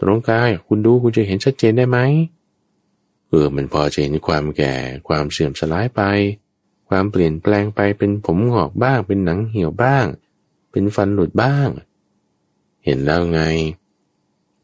[0.00, 1.98] ตรงกายคุณดูคุณจะเห็นชัดเจนได้ไหม
[3.28, 4.74] เออมันพอจะเห็นความแก่
[5.08, 6.02] ความเสื่อมสลายไป
[6.88, 10.06] ความเปลี่ยนแปลงไปเป็นผมหงอกบ้าง เป็นหนังเหี่ยวบ้าง
[10.70, 11.68] เป็นฟันหลุดบ้าง
[12.84, 13.40] เห็นแล้วไง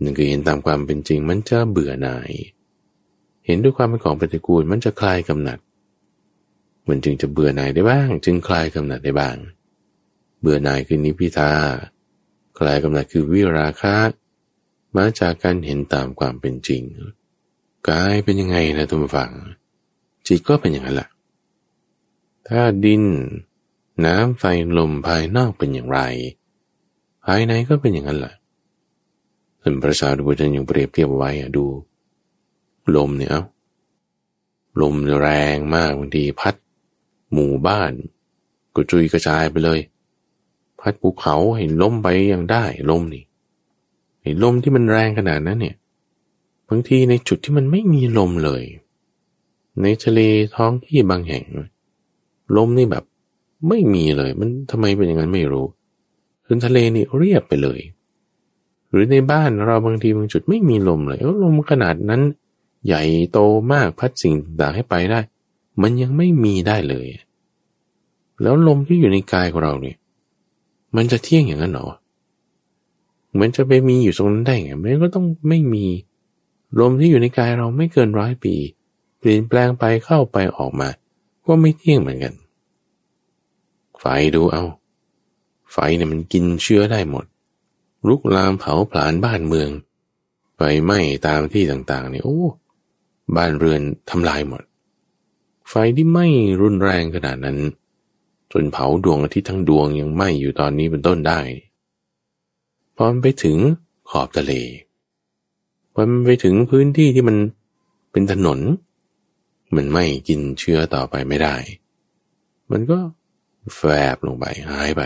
[0.03, 2.30] นั่นคือเห็นตามความเป็นจริงมันจะเบื่อหน่าย
[3.46, 5.59] เห็นด้วยความเป็นของปฏิกูลมันจะคลายกำหนัด
[6.88, 9.36] มันจึงจะเบื่อหน่ายได้บ้าง จึงคลายกำหนัดได้บ้าง
[10.41, 11.53] เบื่อหน่ายคือนิพิทา
[12.59, 13.97] คลายกำหนัดคือวิราคะ
[14.97, 16.82] มาจากการเห็นตามความเป็นจริง
[17.89, 19.32] กายเป็นยังไงนะทุกฝัง
[20.26, 21.09] จิตก็เป็นอย่างนั้นแหละ
[22.49, 23.03] ถ้าดิน
[24.05, 24.45] น้ำไฟ
[24.78, 26.01] ลมภายนอกเป็นอย่างไร
[27.24, 28.34] ภายในก็เป็นอย่างนั้นแหละ
[29.61, 31.64] ท่านพระสารีบุตรยังเปรียบเทียบไว้อะดู
[32.97, 33.43] ลมเนี่ยเอา
[34.80, 36.55] ลมแรงมากบางทีพัด
[37.32, 37.93] หมู่บ้าน
[38.74, 39.80] ก็จุยกระจายไปเลย
[40.81, 43.24] พัดภูเขาเห็นล้มไปยังได้ลมนี่
[44.22, 45.76] เห็นลมที่มันแรงขนาดนั้นเนี่ย
[46.68, 48.62] บางทีในจุดที่มันไม่มีลมเลย
[49.83, 50.20] ในทะเล
[50.57, 51.45] ท้องที่บางแห่ง
[52.57, 53.05] ลมนี่แบบ
[53.68, 55.66] ไม่มีเลย มันทำไมเป็นอย่างนั้นไม่รู้
[56.45, 57.81] คือทะเลนี่เรียบไปเลย
[58.91, 62.22] หรือในบ้านเราบางทีบางจุดไม่มีลมเลยลมขนาดนั้น
[62.87, 63.03] ใหญ่
[63.33, 63.39] โต
[63.72, 65.20] มากพัดสิ่งต่างให้ไปได้
[65.83, 67.07] มันยังไม่มีได้เลย
[68.43, 69.97] แล้วลมที่อยู่ในกายของเราเนี่ย
[70.97, 71.89] มันจะเที่ยงอย่างนั้นหรอ
[73.32, 75.86] เหมือนจะไปมีอยู่ตรงนั้นได้ไงมันก็ต้องไม่มี
[76.78, 78.55] ลมที่อยู่ในกายเราไม่เกินร้อยปี
[79.18, 80.89] เปลี่ยนแปลงไปเข้าไปออกมา
[81.47, 82.34] ก็ไม่เที่ยงเหมือนกัน
[83.99, 84.64] ไฟดูเอา
[85.72, 87.24] ไฟเนี่ยมันกินเชื้อได้หมด
[88.09, 89.70] ลุกลามเผาผลาญบ้านเมือง
[90.57, 92.41] ไฟไหม้ตามที่ต่างๆเนี่ยโอ้
[93.36, 93.80] บ้านเรือน
[94.11, 94.62] ทำลายหมด
[95.68, 96.26] ไฟที่ไหม้
[96.62, 97.59] รุนแรงขนาดนั้น
[98.53, 101.40] จนเผาดวงอาทิตย์ทั้งดวงยังไหม้อยู่ตอนนี้เป็นต้นได้
[102.96, 103.57] พอไปถึง
[104.11, 104.53] ขอบทะเล
[105.96, 107.36] มันไปถึงพื้นที่ที่มัน
[108.12, 108.59] เป็นถนน
[109.76, 111.57] มันไม่กินเชื้อต่อไปไม่ได้
[112.70, 112.99] มันก็
[113.76, 113.80] แฝ
[114.14, 115.03] บลงไปหายไป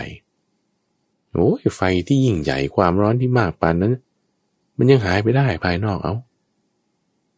[1.31, 3.93] โอ้ยไฟที่ยิ่งใหญ่ความร้อนที่มากปานนั้น
[4.77, 6.15] มันยังหายไปได้ภายนอกเอา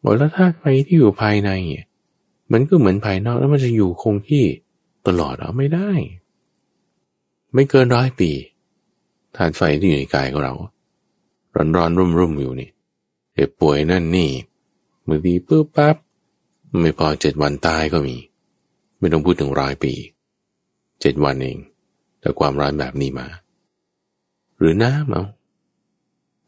[0.04, 1.52] บอกแล้วถ้าไฟที่อยู่ภายใน
[2.52, 4.44] มันก็เหมือนภายนอกแล้วมันจะอยู่คงที่
[5.08, 5.92] ตลอดเอาไม่ได้
[7.54, 8.32] ไม่เกินร้อยปี
[9.36, 10.54] ฐานไฟที่อยู่ในกายของเรา
[11.56, 12.70] ร้อนร้อนรุ่มรุ่มอยู่นี่
[13.34, 14.30] เจ็บป่วยนั่นนี่
[15.08, 15.96] มือดีปุ๊บปั๊บ
[16.82, 18.16] ไม่พอเจ็ดวันตายก็มี
[19.00, 19.94] ไม่ต้องพูดถึงร้อยปี
[21.02, 21.58] เจ็ดวันเอง
[22.20, 23.28] แต่ความร้อนแบบนี้มา
[24.58, 25.24] หรือน้ำเอา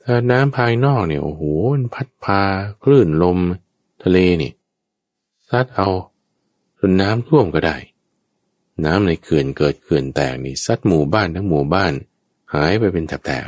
[0.03, 1.43] ถ้าน้ำภายนอกเนี่ยโอ้โห
[1.73, 2.41] มันพัดพา
[2.83, 3.37] คลื่นลม
[4.03, 4.51] ทะเลนี่
[5.49, 5.89] ซัดเอา
[6.79, 7.75] จนน้ำท่วมก็ได้
[8.86, 11.93] น้ำในเขื่อนเกิดเขื่อนแตกนี่ซัดหมู่บ้านทั้งหมู่บ้าน
[12.53, 13.47] หายไปเป็นแถบ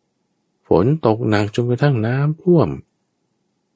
[0.00, 2.68] ๆฝนตกหนักจนกระทั่งน้ำท่วม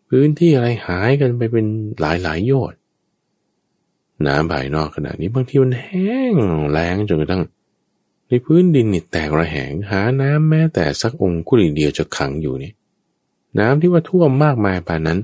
[0.09, 1.67] พื้นที่อะไรหายกันไปเป็น
[2.01, 2.79] หลายหลายโยชน์
[4.27, 6.35] น้ำภายนอกขนาดนี้บางทีมันแห้ง
[6.71, 7.43] แล้งจนกระทั่ง
[8.29, 12.73] ในพื้นดินนี่แตกระแหงหาน้ำแม้แต่สักองคุลีเดียวจะขังอยู่นี่
[13.59, 15.19] น้ำที่ว่าท่วมมากมายป่านนั้น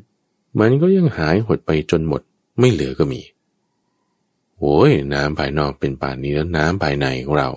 [0.60, 2.20] มันก็ยังหายหดไปจนหมด
[2.58, 3.20] ไม่เหลือก็มี
[4.62, 7.50] โอ้ยน้ำภายนอกเป็นป่านนี้แล้วน้ำภายในของเรา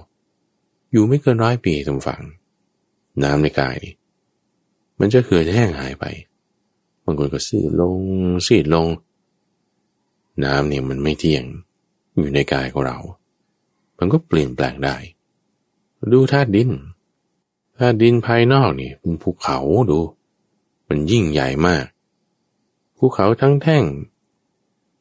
[0.92, 2.22] อยู่ไม่เกินร้อยปีตรงฝั่ง
[3.24, 3.94] น้ำในกายนี่
[5.00, 6.06] มันจะเหือดแห้งหายไป
[7.04, 8.00] บางคนก็ซีดลง
[8.48, 8.88] ซีดลง
[10.44, 11.44] น้ำเนี่ยมันไม่เที่ยง
[12.16, 12.98] อยู่ในกายของเรา
[13.98, 14.96] มันก็เปลี่ยนแปลงได้
[16.14, 16.70] ดูธาตุดิน
[17.78, 19.58] ธาตุดินภายนอกนี่เป็นภูเขา
[19.92, 20.00] ดู
[20.88, 21.86] มันยิ่งใหญ่มาก
[22.98, 23.84] ภูเขาทั้งแท่ง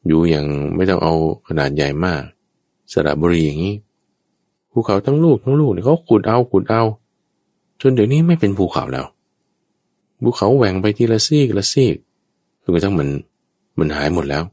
[0.06, 0.46] อยู่อย่าง
[0.76, 1.14] ไม่ต้องเอา
[1.48, 2.22] ขนาดใหญ่มาก
[2.92, 3.74] สระบุรีอย่างนี้
[4.70, 6.82] ภูเขาทั้งลูกทั้งลูกเนี่ยเขาขุดเอาขุดเอา
[7.80, 9.06] จนเดี๋ยวนี้ไม่เป็นภูเขาแล้ว
[10.22, 11.96] ภูเขาแหว่งไปทีละซีกละซีก
[12.62, 13.08] จนกระทั่งมัน
[13.78, 14.44] มันหายหมดแล้ว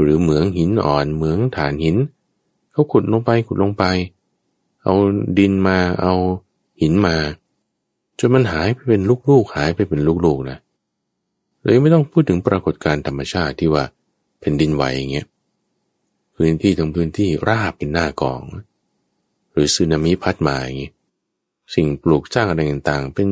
[0.00, 1.96] หรือเหมืองหินอ่อนเหมืองฐานหิน
[2.72, 3.84] เขาขุดลงไปขุดลงไป
[4.82, 4.94] เอา
[5.38, 6.14] ดินมาเอา
[6.80, 7.16] หินมา
[8.18, 10.58] จนมันหายไปเป็นลูกๆหายไปเป็นลูกๆนะ
[11.62, 13.84] เลยไม่ต้องพูดถึงปรากฏการณ์ธรรมชาติที่ว่า
[14.44, 15.26] ผ่นดินไหวอย่างเงี้ย
[16.36, 18.42] พื้นที่ตรงพื้นที่ราบเป็นหน้ากอง
[19.52, 20.90] หรือสึนามิพัดมาอย่างงี้
[21.74, 23.28] สิ่งปลูกสร้างอะไรต่างๆ เป็น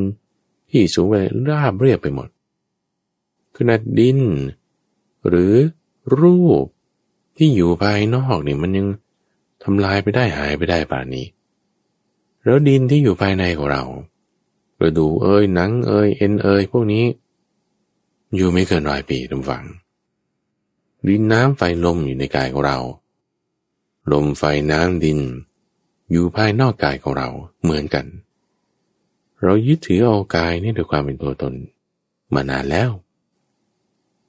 [0.69, 1.15] ที่สูงไป
[1.49, 2.27] ราบเรียบไปหมด
[3.55, 4.19] ขนาดดิน
[5.27, 5.53] หรือ
[6.19, 6.65] รูป
[7.37, 8.87] ที่อยู่ภายนอกเนี่ยมันยัง
[9.63, 11.25] ทำลายไปได้หายไปได้ป่านนี้
[12.43, 13.83] แล้วดินที่อยู่ภายในของเรา
[14.77, 17.05] กระดูเอ้ยหนังเอ้ยเอ็นเอ้ยพวกนี้
[18.35, 19.63] อยู่ไม่เกินร้อยปีทุกฝัง
[21.07, 22.79] ดินน้ำไฟลมอยู่ในกายของเรา
[24.11, 25.19] ลมไฟน้ำดิน
[26.11, 27.29] อยู่ภายนอกกายของเรา
[27.63, 28.05] เหมือนกัน
[29.43, 31.53] เรายึดถือเอากายนี่ด้วยความเป็นตัวตน
[32.33, 32.91] มานานแล้ว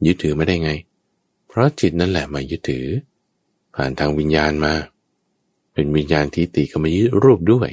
[0.06, 0.70] ยึดถือไม่ได้ไง
[1.48, 2.86] เพราะจิตนั่นแหละมายึดถือ
[3.74, 4.74] ผ่านทางวิญญาณมา
[5.72, 7.70] เป็นวิญญาณที่ติก็มายึดรูปด้วย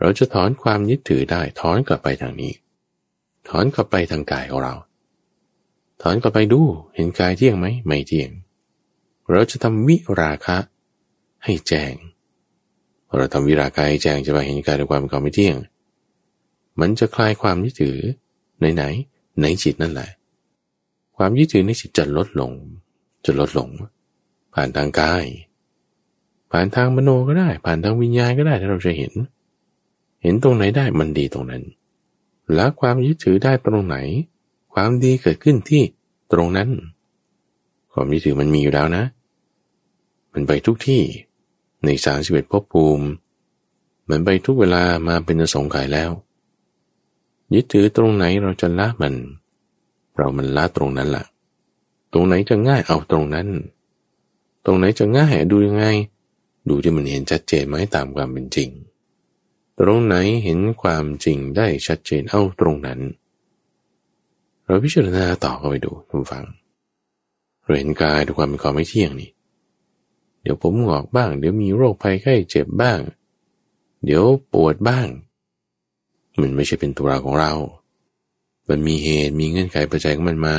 [0.00, 2.52] เราจะถอนความยึดถือได้ถอนกลับไปทางนี้
[3.48, 4.74] ถอนกลับไปทางกายของเรา
[6.06, 6.60] ถอนกลับไปดู
[6.94, 8.30] เห็นกายเที่ยงไหมไม่เที่ยง
[9.30, 10.56] เราจะทำวิราคะ
[11.44, 11.94] ให้แจ้ง
[13.16, 15.56] เราทำวิราคะให้แจ้งจะไปเห็นกายด้วยความเป็นไม่เที่ยง
[16.80, 17.98] มันจะคลายความยึดถือ
[18.58, 18.84] ไหนไหน
[19.40, 20.10] ในจิตนั่นแหละ
[21.16, 22.52] ความยึดถือในจิตจะลดลง
[23.24, 23.68] จะลดลง
[24.54, 25.24] ผ่านทางกาย
[26.50, 29.12] ผ่านทางมโนก็ได้ ผ่านทางวิญญาณก็ได้ถ้าเราจะเห็น
[30.22, 31.62] เห็นตรงไหนได้มันดีตรงนั้น
[32.54, 33.96] แล้วความยึดถือได้ตรงไหน
[34.74, 35.82] ความดีเกิดขึ้นที่
[36.32, 36.70] ตรงนั้น
[37.92, 39.04] ความยึดถือมันมีอยู่แล้วนะ
[40.32, 41.02] มันไปทุกที่
[41.84, 43.06] ในสามสิบเอ็ดภพภูมิ
[44.10, 46.10] มันไปทุกเวลามาเป็นสงไขยแล้ว
[47.54, 49.14] ยึดถือตรงไหนเราจะละมัน
[50.16, 51.24] เรามันละตรงนั้นละ่ะ
[52.12, 53.48] ตรงไหนจะง่ายเอาตรงนั้น
[54.64, 55.84] ตรงไหนจะง่ายดูยังไง
[56.68, 58.70] ดูที่มันเห็นชัดเจนไหมตามความเป็นจริง
[59.80, 63.00] ตรงไหนเห็นความจริงได้ชัดเจนเอาตรงนั้น
[64.66, 66.44] เราพิจารณาต่อเข้าไปดูทุกฟัง
[67.62, 69.30] เราเห็นกายด้วยความเป็นความไม่เที่ยงนี่
[70.42, 72.98] เดี๋ยวผมหงอกบ้าง เดี๋ยวมีโรคภัยไข้เจ็บบ้าง
[74.04, 75.08] เดี๋ยวปวดบ้าง
[76.40, 77.52] มันไม่ใช่เป็นตัวเราของเรา
[78.68, 80.58] มันมีเหตุมีเงื่อนไขปัจจัยของมันมา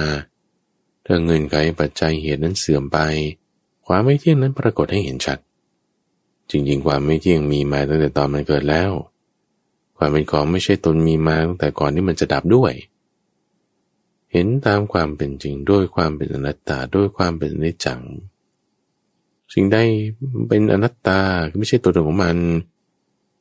[1.06, 3.00] ถ้าเงื่อนไขปัจจัยเหตุนั้นเสื่อมไป
[3.86, 5.40] ความไม่เที่ยงนั้นปรากฏให้เห็นชัด
[6.50, 8.92] จริงๆ ความไม่เที่ยงมีมาตั้งแต่ตอนมันเกิดแล้ว
[9.98, 18.02] ความเป็นของไม่ใช่ตนมีมาตั้งแต่ก่อนที่มันจะดับด้วยเเห็นตามความเป็นจริงด้วยความเป็นอนัตตาด้วยความเป็นนิจจัง
[19.54, 19.78] สิ่งใด
[20.50, 21.20] เป็นอนัตตา
[21.60, 22.38] ไม่ใช่ตัวตนของมัน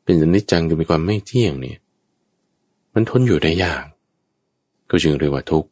[0.05, 1.79] เป็นอนิจจังคือมีความไม่เที่ยงเนี่ย
[2.95, 3.85] มันทนอยู่ได้ยาก
[4.91, 5.69] ก็จึงเรียกว่าทุกข์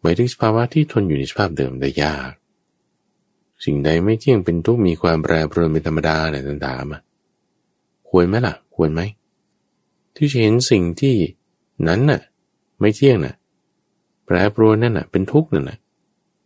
[0.00, 2.30] หมายถึงสภาวะที่ทนอยู่ในสภาพเดิมได้ยาก
[3.64, 9.00] สิ่งใดไม่เที่ยงเป็นทุกข์มีความแปรปรวนเป็นธรรมดาเนี่ยต่างๆควรไหมล่ะ ควรไหม
[10.16, 11.16] ที่จะเห็นสิ่งที่
[11.88, 12.20] นั้นน่ะ
[12.80, 13.34] ไม่เที่ยงน่ะ
[14.24, 15.78] แปรปรวนนั่นน่ะ เป็นทุกข์นั่นน่ะ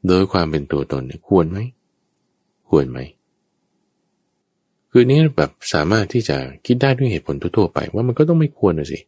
[0.08, 1.58] โดยความเป็นตัวตนเนี่ยควรไหม
[2.68, 2.98] ควรไหม
[4.90, 8.98] คือนี้แบบสามารถที่จะคิดได้ด้วยเหตุผลทั่วไป ว่ามันก็ต้องไม่ควรนะสิ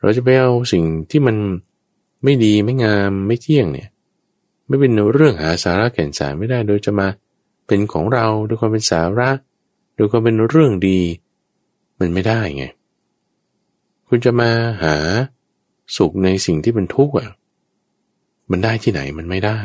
[0.00, 1.36] เราจะไปเอาสิ่งที่มัน
[2.24, 3.88] ไม่ดีไม่งามไม่เที่ยงเนี่ย
[4.66, 7.08] ไม่เป็นเรื่องหาสาระแก่นสารไม่ได้ โดยจะมา
[7.66, 9.30] เป็นของเราโดยความเป็นสาระ
[9.96, 11.00] โดยความเป็นเรื่องดี
[11.98, 12.64] มันไม่ได้ไง
[14.08, 14.50] คุณจะมา
[14.82, 14.96] หา
[15.96, 17.28] สุขในสิ่งที่เป็นทุกข์อะ
[18.50, 19.58] มันได้ที่ไหนมันไม่ได้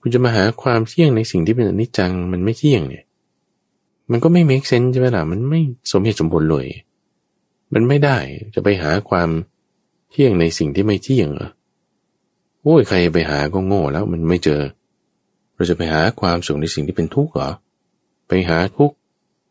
[0.00, 3.04] คุณจะมาหาความเที่ยงในสิ่งที่เป็นอนิจจังมันไม่เที่ยงเนี่ย
[4.10, 5.60] มันก็ไม่เมคเซนใช่ไหมล่ะมันไม่
[5.92, 6.66] สมเหตุสมผลเลย
[7.74, 8.18] มันไม่ได้
[8.54, 9.28] จะไปหาความ
[10.10, 11.48] เที่ยงในสิ่งที่ไม่เที่ยงเหรอ
[12.62, 14.60] โอ้ยใครไปหาก็โง่แล้วมันไม่เจอ
[15.54, 17.50] เราจะไปหาความสุขในสิ่งที่เป็นทุกข์เหรอ
[18.28, 18.94] ไปหาทุกข์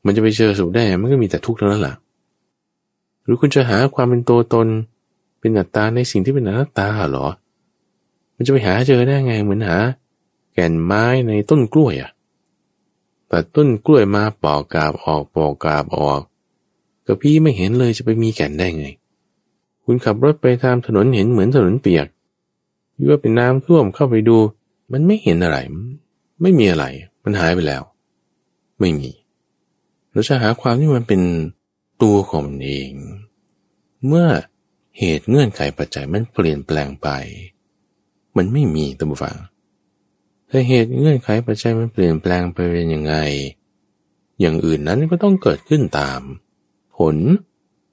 [0.05, 1.95] มันจะไปเจอสุขได้มันก็มีแต่ทุกข์เท่านั้นแหละ
[3.23, 4.67] หรือคุณจะหาความเป็นตัวตน
[5.39, 7.27] เป็นอัตตาในสิ่งที่เป็นอนัตตาเหรอ
[8.41, 9.77] มันจะไปหาเจอได้ไงเหมือนหา
[10.53, 12.11] แก่นไม้ในต้นกล้วยอะ
[13.27, 16.21] แต่ต้นกล้วยมาปอกกาบออกปอกกาบออก
[17.05, 18.87] ก็พี่ไม่เห็นเลยจะไปมีแก่นได้ไง
[19.83, 22.07] คุณขับรถไปตามถนนเห็นเหมือนถนนเปียก
[22.97, 24.37] ยั่ว่าเป็นน้ำท่วมเข้าไปดู
[24.91, 25.57] มันไม่เห็นอะไร
[26.41, 26.85] ไม่มีอะไร
[27.23, 27.83] มันหายไปแล้ว
[28.79, 29.09] ไม่มี
[30.11, 31.21] เราจะหาความที่มันเป็น
[32.01, 32.91] ตัวของมันเอง
[34.07, 34.27] เมื่อ
[34.97, 37.09] เหตุเงื่อนไขปัจจัยมันเปลี่ยนแปลงไป
[38.37, 39.37] มันไม่มีตัมฟัง
[40.49, 43.15] ถ้าเหตุเงื่อนไขปัจจัยมันเปลี่ยนแปลงไปเป็นยังไง
[44.39, 46.21] อย่างอื่นนั้นก็ต้องเกิดขึ้นตาม
[46.97, 47.15] ผล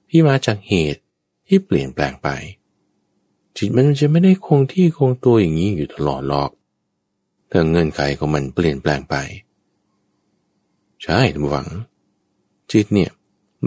[0.09, 1.01] ที่มาจากเหตุ
[1.47, 2.29] ที่เปลี่ยนแปลงไป
[3.57, 6.51] จิตมันจะไม่ได้คงที่คงตัวอย่างนี้อยู่ตลอดหรอก
[7.51, 9.15] ถ้าเงื่อนไขของมันเปลี่ยนแปลงไป
[11.03, 11.67] ใช่ทุกหวัง
[12.71, 13.11] จิตเนี่ย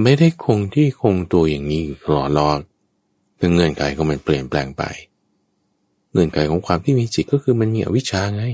[0.02, 2.58] ไม่ได้คงที่คงตัวอย่างนี้อยู่ตลอดหรอก
[3.38, 4.82] ถ้าเงื่อนไขของมันเปลี่ยนแปลงไป
[6.12, 8.44] เงื่อนไขของความที่มีจิตก็คือมันมีอวิชชาไง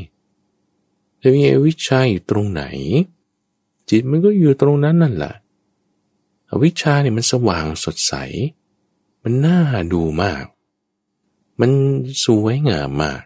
[1.22, 2.62] จะมีอวิชชาอยู่ตรงไหน
[3.90, 5.34] จิตมันก็อยู่ตรงนั้นนั่นแหละ
[6.50, 8.14] อวิชชาเนี่ยมันสว่างสดใส
[9.22, 9.60] มันน่า
[9.92, 10.44] ดูมาก
[11.60, 11.70] มัน
[12.24, 13.20] สวยงามมาก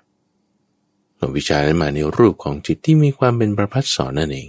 [1.20, 4.49] อวิชชานั้นมาในรูปของจิตที่มีความเป็นประพัดสอนนั่นเอง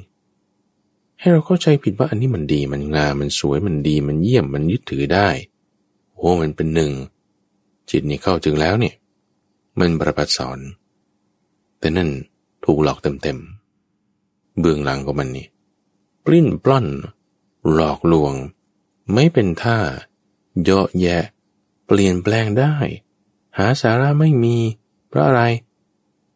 [1.20, 5.30] ให้เราเข้าใจผิดว่าอันนี้มันดีมันงามมันสวยมันดีมันเยี่ยมมันยึดถือได้
[6.16, 6.92] โอ้มันเป็นหนึ่ง
[7.90, 8.96] จิตนี่เข้าถึงแล้วเนี่ย
[9.80, 10.60] มันประพัดสอน
[11.80, 12.10] แต่นั่น
[12.66, 15.48] ถูกหลอกเต็มๆ เบื้องหลังของมันนี่
[16.26, 16.88] ปลิ้นปล้อน
[17.74, 18.34] หลอกลวง
[19.14, 19.78] ไม่เป็นท่า
[20.62, 21.24] เยาะแยะ
[21.86, 22.76] เปลี่ยนแปลงได้
[23.58, 24.58] หาสาระไม่มี
[25.10, 25.44] เพราะอะไร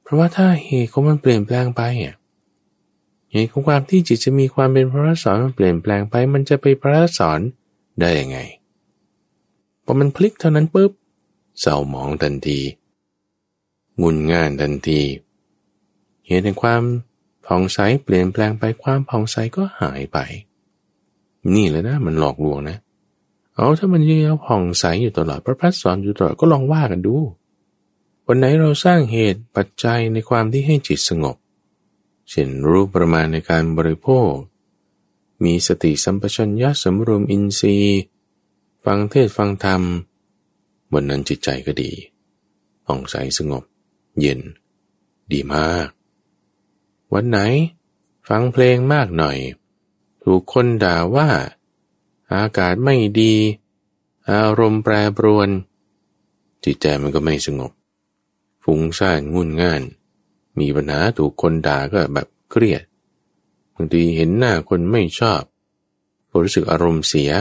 [0.03, 2.15] เพราะว่าถ้าเหตุของมันเปลี่ยนแปลงไปอะ
[3.31, 7.39] เหตุของความที่จิตจะมีความเป็นพระสอนมันเปลี่ยนแปลงไป มันจะไปพระสอน
[7.99, 8.39] ได้ยังไง
[9.85, 10.91] พอมันพลิกเท่านั้นปุ๊บ
[11.59, 12.59] เศร้าหมองทันที
[14.01, 15.01] งุนง่านทันที
[16.27, 16.81] เห็นในความ
[17.45, 20.17] ผ่องใสเปลี่ยนแปลงไปความผ่องใสก็หายไป
[21.53, 22.77] นี่เลยนะมันหลอกลวงนะ
[23.55, 27.15] เอาถ้ามันยังผ่องใสอยู่ตลอดพระพัฒสอนอยู่ตลอดก็ลองว่ากันดู
[28.25, 31.35] วันไหนเราสร้างเหตุปัจจัยในความที่ให้จิตสงบ
[32.29, 34.29] เช่นรู้ประมาณในการบริโภค
[35.43, 38.01] มีสติสัมปชัญญะสำรวมอินทรีย์
[38.85, 39.81] ฟังเทศฟังธรรม
[40.93, 41.91] วันนั้นจิตใจก็ดี
[42.85, 43.63] ผ่องใสสงบ
[44.19, 44.39] เย็น
[45.31, 45.87] ดีมาก
[47.13, 47.39] วันไหน
[48.29, 49.37] ฟังเพลงมากหน่อย
[50.23, 51.29] ถูกคนด่าว่า
[52.33, 53.33] อากาศไม่ดี
[54.31, 55.49] อารมณ์แปรปรวน
[56.63, 57.71] จิตใจมันก็ไม่สงบ
[58.63, 59.81] ฟุ้งซ่านงุนง่าน
[60.59, 62.83] มีปัญหาถูกคนด่าก็แบบเครียด
[63.75, 65.41] บางทีเห็นหน้าคนไม่ชอบ
[66.29, 67.31] ก็รู้สึกอารมณ์เสีย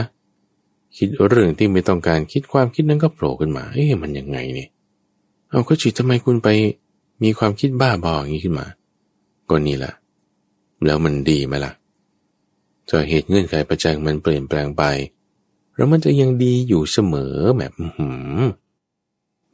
[0.97, 4.69] คิดเรื่องที่ไม่ต้องการคิดความคิดนั้นก็โผล่ขึ้นมา เอ๊ะมันยังไงเนี่ย
[5.49, 6.49] เอาก็จิตทำไมคุณไป
[7.23, 8.67] มีความคิดบ้าบออย่างนี้ขึ้นมา
[9.49, 9.93] ก็นี่แหละ
[10.85, 11.73] แล้วมันดีไหมล่ะ
[12.89, 14.83] จะเหตุเงื่อนไขปัจจัยมันเปลี่ยนแปลงไป
[15.75, 18.07] แล้วมันจะยังดีอยู่เสมอแบบหื
[18.39, 18.43] ม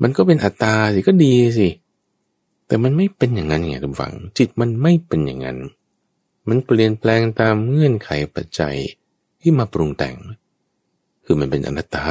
[0.02, 1.70] มันก็เป็นอัตตาสิก็ดีสิ
[2.68, 5.58] แต่มันไม่เป็นอย่างนั้นไงทุกฝัง จิตมันไม่เป็นอย่างนั้น
[6.48, 8.76] มันเปลี่ยนแปลงตามเงื่อนไขปัจจัย
[9.42, 10.16] ที่มาปรุงแต่ง
[11.26, 12.06] คือมันเป็นอนัตตา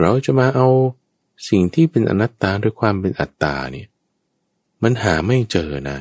[0.00, 0.68] เราจะมาเอา
[1.48, 3.88] สิ่งที่เป็นอนัตตาด้วยความเป็นอัตตาเนี่ย
[4.82, 5.98] มันหาไม่เจอนะ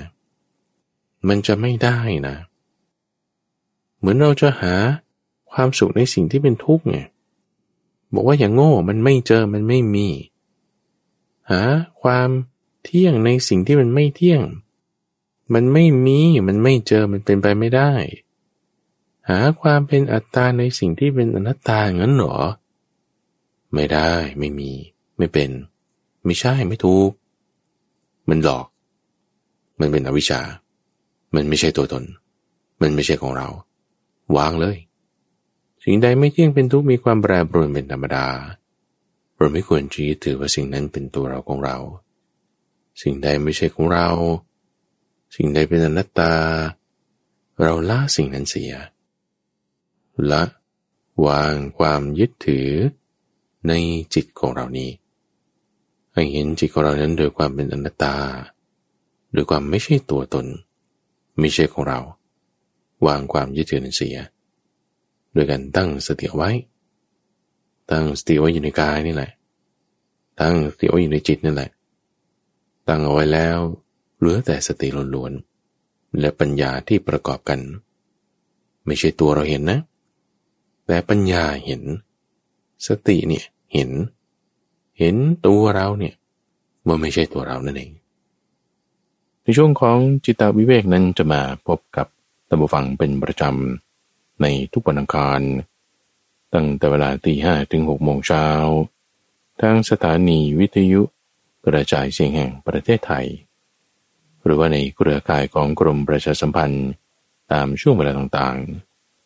[1.28, 2.36] มันจะไม่ได้นะ
[3.98, 4.74] เหมือนเราจะหา
[5.52, 6.98] ความสุขในสิ่งที่เป็นทุกข์ไง
[8.14, 10.08] บอกว่าอย่างโง่มันไม่เจอมันไม่มี
[11.50, 11.62] หา
[12.02, 12.30] ความ
[12.84, 14.42] เที่ยงในสิ่งที่มันไม่เที่ยง
[15.54, 17.92] มันไม่มีมันไม่เจอมันเป็นไปไม่ได้
[19.30, 22.38] หาความเป็นอัตตาในสิ่งที่เป็นอนัตตางั้นหรอ
[23.74, 24.72] ไม่ได้ไม่มี
[25.18, 25.50] ไม่เป็น
[26.26, 27.12] ไม่ใช่ไม่ถูก
[28.30, 28.66] มันหลอก
[29.80, 30.42] มันเป็นอวิชชา
[31.36, 32.04] มันไม่ใช่ตัวตน
[32.82, 33.48] มันไม่ใช่ของเรา
[34.38, 34.78] วางเลย
[35.84, 38.28] สิ่งใดไม่เที่ยงเป็นทุกข์มีความแปรปรวนเป็นธรรมดา
[39.38, 41.78] เราไม่ควรชี้ถือว่าสิ่งนั้นเป็นตัวเราของเรา
[43.02, 44.10] สิ่งใดไม่ใช่ของเรา
[45.36, 46.34] สิ่งใดเป็นอนัตตา
[47.62, 48.74] เราละสิ่งนั้นเสีย
[50.32, 50.44] ละ
[51.28, 52.70] วางความยึดถือ
[53.68, 53.74] ใน
[54.14, 54.90] จิตของเรานี้
[56.16, 58.16] ให้เห็นจิตของเรานั้นโดยความเป็นอนัตตา
[59.34, 60.46] โดยความไม่ใช่ตัวตน
[61.40, 62.00] ไม่ใช่ของเรา
[63.08, 64.18] วางความยึดถือนั้นเสีย
[65.34, 66.50] โดยการตั้งสติไว้
[67.92, 69.32] ตั้งสติไว้อยู่ในกายนี่แหละ
[70.40, 71.70] ตั้งสติไว้อยู่ในจิตนั่นแหละ
[72.88, 73.58] ตั้งเอาไว้แล้ว
[74.18, 77.60] เหลือแต่สติล้วนๆและปัญญาที่ประกอบกัน
[78.86, 79.80] ไม่ใช่ตัวเราเห็นนะ
[80.88, 81.82] แต่ปัญญาเห็น
[82.88, 83.90] สติเนี่ยเห็น
[84.25, 85.16] เห็น
[85.46, 86.16] ตัวเราเนี่ย
[86.88, 87.92] ว่าไม่ใช่ตัวเรานั่นเอง
[89.44, 92.08] ในช่วงของจิตวิเวกนั้นจะมาพบกับ
[92.50, 95.42] ตัมบูฟังเป็นประจำ ในทุกวันอังคาร
[96.54, 98.48] ตั้งแต่เวลาตีห้ถึงหกโมงเช้า
[99.62, 101.02] ทางสถานีวิทยุ
[101.66, 103.28] กระจายเสียงแห่งประเทศไทย
[104.44, 106.88] หรือว่าในเครือข่ายของกรมประชาสัมพันธ์
[107.52, 108.58] ตามช่วงเวลาต่าง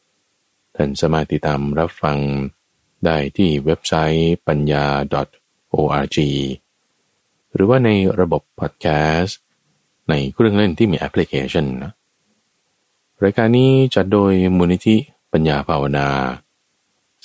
[0.03, 2.17] ๆ ท่านสามารถติดตามรับฟัง
[3.05, 4.85] ได้ที่เว็บไซต์ปัญญา
[5.73, 6.17] .org
[7.53, 7.89] หรือว่าใน
[8.19, 9.39] ระบบพอดแคสต์
[10.09, 11.91] ในเครื่องเล่นที่มีแอปพลิเคชันนะ
[13.23, 14.95] รายการนี้จัดโดยมูลนิธิ
[15.31, 16.07] ปัญญาภาวนา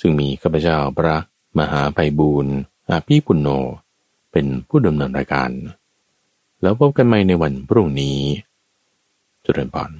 [0.01, 1.17] ซึ่งมีข้าพเจ้าพระ
[1.59, 2.55] มหาไพบูรณ์
[2.89, 3.49] อาภีปุณโญ
[4.31, 5.51] เป็นผู้ดำเนินรายการ
[6.61, 8.19] แล้วพบกันใหม่ในวันพรุ่งนี้
[9.45, 9.91] จุริญพร